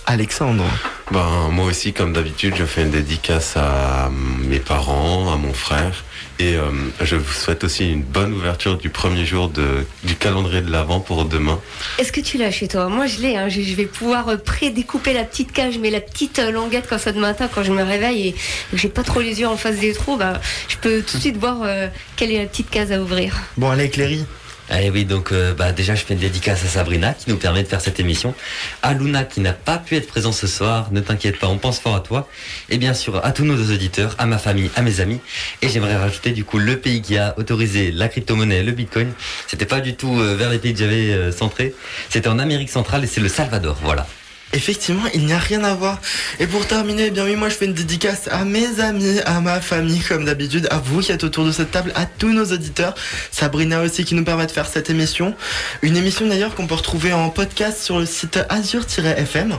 [0.05, 0.63] Alexandre.
[1.11, 4.09] Ben, moi aussi, comme d'habitude, je fais une dédicace à
[4.47, 6.05] mes parents, à mon frère.
[6.41, 6.71] Et euh,
[7.01, 10.99] je vous souhaite aussi une bonne ouverture du premier jour de, du calendrier de l'Avent
[10.99, 11.59] pour demain.
[11.99, 12.89] Est-ce que tu l'as chez toi?
[12.89, 13.35] Moi, je l'ai.
[13.37, 13.47] hein.
[13.47, 16.97] Je, je vais pouvoir euh, pré-découper la petite cage, mais la petite euh, languette comme
[16.97, 18.31] ça de matin quand je me réveille et
[18.71, 21.21] que j'ai pas trop les yeux en face des trous, bah, je peux tout de
[21.21, 21.85] suite voir euh,
[22.15, 23.35] quelle est la petite case à ouvrir.
[23.57, 24.25] Bon, allez, Cléry.
[24.73, 27.61] Eh oui, donc euh, bah, déjà je fais une dédicace à Sabrina qui nous permet
[27.61, 28.33] de faire cette émission.
[28.81, 31.79] À Luna qui n'a pas pu être présent ce soir, ne t'inquiète pas, on pense
[31.79, 32.29] fort à toi.
[32.69, 35.19] Et bien sûr à tous nos auditeurs, à ma famille, à mes amis.
[35.61, 39.11] Et j'aimerais rajouter du coup le pays qui a autorisé la crypto-monnaie, le bitcoin.
[39.47, 41.73] C'était pas du tout euh, vers les pays que j'avais euh, centré.
[42.09, 44.07] C'était en Amérique centrale et c'est le Salvador, voilà.
[44.53, 45.99] Effectivement, il n'y a rien à voir.
[46.39, 49.39] Et pour terminer, eh bien oui, moi je fais une dédicace à mes amis, à
[49.39, 52.45] ma famille, comme d'habitude, à vous qui êtes autour de cette table, à tous nos
[52.45, 52.93] auditeurs.
[53.31, 55.35] Sabrina aussi qui nous permet de faire cette émission.
[55.81, 59.55] Une émission d'ailleurs qu'on peut retrouver en podcast sur le site azur-fm.fr.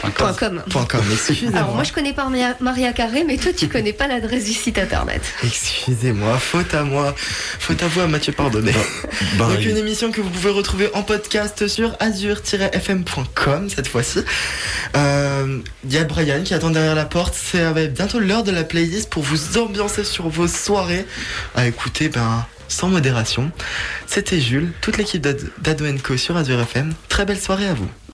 [0.00, 0.62] Point com.
[0.70, 1.58] Point com, excusez-moi.
[1.58, 4.52] Alors moi je connais pas Maria, Maria Carré, mais toi tu connais pas l'adresse du
[4.52, 5.22] site internet.
[5.42, 8.72] Excusez-moi, faute à moi, faute à vous à Mathieu pardonner.
[9.38, 14.20] Ben, Donc il- une émission que vous pouvez retrouver en podcast sur azur-fm.com cette fois-ci.
[14.96, 17.34] Euh, Il y a Brian qui attend derrière la porte.
[17.34, 21.06] C'est bientôt l'heure de la playlist pour vous ambiancer sur vos soirées
[21.54, 23.50] à écouter ben, sans modération.
[24.06, 26.92] C'était Jules, toute l'équipe d'Ad- d'Ado Co sur Azur FM.
[27.08, 27.88] Très belle soirée à vous.